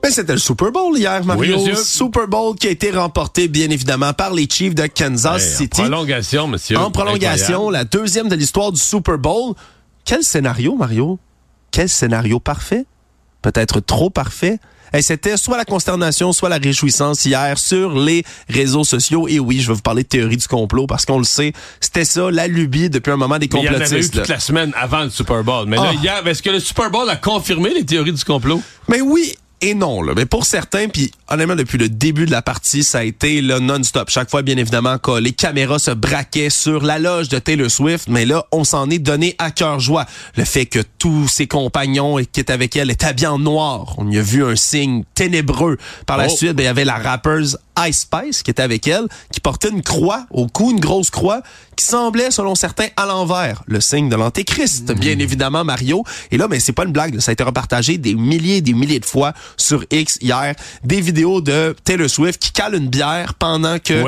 Ben, 0.00 0.12
c'était 0.12 0.34
le 0.34 0.38
Super 0.38 0.70
Bowl 0.70 0.96
hier, 0.96 1.24
Mario. 1.24 1.74
Super 1.74 2.28
Bowl 2.28 2.54
qui 2.54 2.68
a 2.68 2.70
été 2.70 2.92
remporté, 2.92 3.48
bien 3.48 3.70
évidemment, 3.70 4.12
par 4.12 4.32
les 4.32 4.48
Chiefs 4.48 4.76
de 4.76 4.86
Kansas 4.86 5.56
City. 5.56 5.80
En 5.80 5.84
prolongation, 5.86 6.46
monsieur. 6.46 6.78
En 6.78 6.92
prolongation, 6.92 7.70
la 7.70 7.82
deuxième 7.82 8.28
de 8.28 8.36
l'histoire 8.36 8.70
du 8.70 8.80
Super 8.80 9.18
Bowl. 9.18 9.54
Quel 10.04 10.22
scénario, 10.22 10.76
Mario? 10.76 11.18
Quel 11.72 11.88
scénario 11.88 12.38
parfait? 12.38 12.86
Peut-être 13.42 13.80
trop 13.80 14.10
parfait? 14.10 14.60
Et 14.96 15.02
c'était 15.02 15.36
soit 15.36 15.58
la 15.58 15.66
consternation, 15.66 16.32
soit 16.32 16.48
la 16.48 16.56
réjouissance 16.56 17.24
hier 17.26 17.58
sur 17.58 17.98
les 17.98 18.24
réseaux 18.48 18.84
sociaux. 18.84 19.28
Et 19.28 19.38
oui, 19.38 19.60
je 19.60 19.68
vais 19.68 19.74
vous 19.74 19.82
parler 19.82 20.04
de 20.04 20.08
théorie 20.08 20.38
du 20.38 20.48
complot 20.48 20.86
parce 20.86 21.04
qu'on 21.04 21.18
le 21.18 21.24
sait, 21.24 21.52
c'était 21.80 22.06
ça, 22.06 22.30
la 22.30 22.48
lubie 22.48 22.88
depuis 22.88 23.10
un 23.10 23.16
moment 23.16 23.38
des 23.38 23.48
complotistes. 23.48 23.78
il 23.78 23.84
y 23.84 23.88
en 23.88 23.98
avait 23.98 24.06
eu 24.06 24.10
toute 24.10 24.28
la 24.28 24.40
semaine 24.40 24.72
avant 24.74 25.04
le 25.04 25.10
Super 25.10 25.44
Bowl. 25.44 25.66
Mais 25.68 25.76
là, 25.76 25.90
ah. 25.90 25.94
hier, 25.94 26.26
est-ce 26.26 26.42
que 26.42 26.48
le 26.48 26.60
Super 26.60 26.90
Bowl 26.90 27.08
a 27.10 27.16
confirmé 27.16 27.74
les 27.74 27.84
théories 27.84 28.12
du 28.12 28.24
complot? 28.24 28.62
Mais 28.88 29.02
oui, 29.02 29.34
et 29.60 29.74
non. 29.74 30.02
Là. 30.02 30.12
Mais 30.14 30.26
pour 30.26 30.44
certains, 30.44 30.88
puis 30.88 31.10
honnêtement, 31.28 31.56
depuis 31.56 31.78
le 31.78 31.88
début 31.88 32.26
de 32.26 32.30
la 32.30 32.42
partie, 32.42 32.84
ça 32.84 32.98
a 32.98 33.02
été 33.04 33.40
le 33.40 33.58
non-stop. 33.58 34.10
Chaque 34.10 34.30
fois, 34.30 34.42
bien 34.42 34.56
évidemment, 34.56 34.98
que 34.98 35.18
les 35.18 35.32
caméras 35.32 35.78
se 35.78 35.90
braquaient 35.90 36.50
sur 36.50 36.82
la 36.82 36.98
loge 36.98 37.28
de 37.28 37.38
Taylor 37.38 37.70
Swift, 37.70 38.08
mais 38.08 38.24
là, 38.24 38.44
on 38.52 38.64
s'en 38.64 38.90
est 38.90 38.98
donné 38.98 39.34
à 39.38 39.50
cœur 39.50 39.80
joie. 39.80 40.06
Le 40.36 40.44
fait 40.44 40.66
que 40.66 40.80
tous 40.98 41.28
ses 41.28 41.46
compagnons 41.46 42.16
qui 42.16 42.40
étaient 42.40 42.52
avec 42.52 42.76
elle 42.76 42.90
étaient 42.90 43.06
habillés 43.06 43.28
en 43.28 43.38
noir. 43.38 43.94
On 43.98 44.10
y 44.10 44.18
a 44.18 44.22
vu 44.22 44.44
un 44.44 44.56
signe 44.56 45.04
ténébreux. 45.14 45.78
Par 46.06 46.16
la 46.16 46.26
oh. 46.26 46.36
suite, 46.36 46.52
ben, 46.52 46.62
il 46.62 46.66
y 46.66 46.68
avait 46.68 46.84
la 46.84 46.96
rappeuse 46.96 47.58
Ice 47.88 48.00
Spice 48.00 48.42
qui 48.42 48.50
était 48.50 48.62
avec 48.62 48.86
elle, 48.86 49.06
qui 49.32 49.40
portait 49.40 49.68
une 49.68 49.82
croix 49.82 50.26
au 50.30 50.46
cou, 50.46 50.70
une 50.70 50.80
grosse 50.80 51.10
croix, 51.10 51.42
qui 51.76 51.84
semblait, 51.84 52.30
selon 52.30 52.54
certains, 52.54 52.88
à 52.96 53.06
l'envers, 53.06 53.62
le 53.66 53.80
signe 53.80 54.08
de 54.08 54.16
l'Antéchrist, 54.16 54.90
hmm. 54.90 54.98
bien 54.98 55.18
évidemment, 55.18 55.64
Mario. 55.64 56.04
Et 56.30 56.38
là, 56.38 56.48
mais 56.48 56.60
c'est 56.60 56.72
pas 56.72 56.84
une 56.84 56.92
blague, 56.92 57.18
ça 57.20 57.30
a 57.30 57.32
été 57.32 57.44
repartagé 57.44 57.98
des 57.98 58.14
milliers 58.14 58.56
et 58.56 58.62
des 58.62 58.72
milliers 58.72 59.00
de 59.00 59.04
fois 59.04 59.32
sur 59.56 59.84
X 59.90 60.18
hier, 60.20 60.54
des 60.84 61.00
vidéos 61.00 61.40
de 61.40 61.76
Taylor 61.84 62.08
Swift 62.08 62.40
qui 62.40 62.52
cale 62.52 62.74
une 62.74 62.88
bière 62.88 63.34
pendant 63.34 63.78
que 63.78 64.04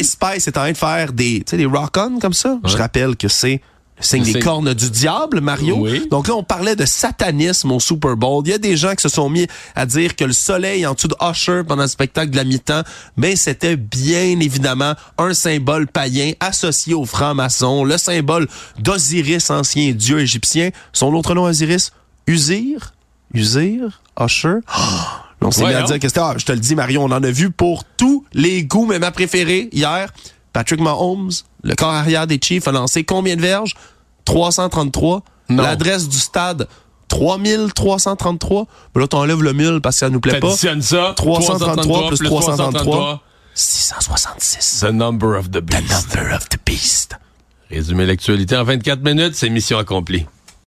Ice 0.00 0.12
Spice 0.12 0.46
est 0.46 0.56
en 0.56 0.62
train 0.62 0.72
de 0.72 0.76
faire 0.76 1.12
des, 1.12 1.40
des 1.40 1.66
rock-on 1.66 2.18
comme 2.18 2.32
ça. 2.32 2.58
Je 2.64 2.76
rappelle 2.76 3.16
que 3.16 3.28
c'est 3.28 3.60
signe 4.00 4.24
des 4.24 4.40
cornes 4.40 4.74
du 4.74 4.90
diable, 4.90 5.40
Mario. 5.40 5.86
Donc 6.10 6.28
là, 6.28 6.34
on 6.34 6.42
parlait 6.42 6.76
de 6.76 6.86
satanisme 6.86 7.72
au 7.72 7.80
Super 7.80 8.16
Bowl. 8.16 8.42
Il 8.46 8.50
y 8.50 8.54
a 8.54 8.58
des 8.58 8.76
gens 8.76 8.94
qui 8.94 9.02
se 9.02 9.08
sont 9.08 9.28
mis 9.28 9.46
à 9.74 9.86
dire 9.86 10.16
que 10.16 10.24
le 10.24 10.32
soleil 10.32 10.86
en 10.86 10.94
dessous 10.94 11.08
de 11.08 11.16
Usher 11.22 11.62
pendant 11.66 11.82
le 11.82 11.88
spectacle 11.88 12.30
de 12.30 12.36
la 12.36 12.44
mi-temps, 12.44 12.82
ben 13.16 13.36
c'était 13.36 13.76
bien 13.76 14.40
évidemment 14.40 14.94
un 15.18 15.34
symbole 15.34 15.86
païen 15.86 16.32
associé 16.40 16.94
aux 16.94 17.06
francs-maçons, 17.06 17.84
le 17.84 17.98
symbole 17.98 18.48
d'Osiris, 18.78 19.50
ancien 19.50 19.92
dieu 19.92 20.20
égyptien. 20.20 20.70
Son 20.92 21.12
autre 21.14 21.34
nom, 21.34 21.44
Osiris? 21.44 21.92
Usir? 22.26 22.92
Usir? 23.34 24.00
Usher? 24.20 24.58
on 25.42 25.50
s'est 25.50 25.66
mis 25.66 25.72
à 25.72 25.82
dire 25.82 25.98
que 25.98 26.08
c'était, 26.08 26.20
ah, 26.20 26.34
je 26.36 26.44
te 26.44 26.52
le 26.52 26.58
dis, 26.58 26.74
Mario, 26.74 27.00
on 27.00 27.10
en 27.10 27.22
a 27.22 27.30
vu 27.30 27.50
pour 27.50 27.84
tous 27.84 28.24
les 28.32 28.64
goûts, 28.64 28.86
mais 28.86 28.98
ma 28.98 29.10
préférée 29.10 29.68
hier, 29.72 30.12
Patrick 30.52 30.80
Mahomes, 30.80 31.30
le 31.62 31.74
corps 31.74 31.92
arrière 31.92 32.26
des 32.26 32.40
Chiefs, 32.42 32.66
a 32.66 32.72
lancé 32.72 33.04
combien 33.04 33.36
de 33.36 33.40
verges? 33.40 33.74
333. 34.24 35.22
L'adresse 35.48 36.08
du 36.08 36.18
stade, 36.18 36.68
3333. 37.08 38.66
Mais 38.94 39.00
là, 39.00 39.08
t'enlèves 39.08 39.42
le 39.42 39.52
1000 39.52 39.80
parce 39.82 39.96
que 39.96 40.00
ça 40.00 40.10
nous 40.10 40.20
plaît 40.20 40.38
pas. 40.38 40.54
Ça. 40.54 41.14
333 41.16 42.08
plus 42.08 42.18
333. 42.18 43.20
666. 43.54 44.80
The 44.80 44.92
number 44.92 45.36
of 45.36 45.50
the 45.50 45.60
beast. 45.60 45.82
The 46.10 46.16
number 46.16 46.34
of 46.34 46.48
the 46.48 46.58
beast. 46.64 47.16
Résumer 47.68 48.06
l'actualité 48.06 48.56
en 48.56 48.64
24 48.64 49.02
minutes, 49.02 49.34
c'est 49.34 49.48
mission 49.48 49.78
accomplie. 49.78 50.26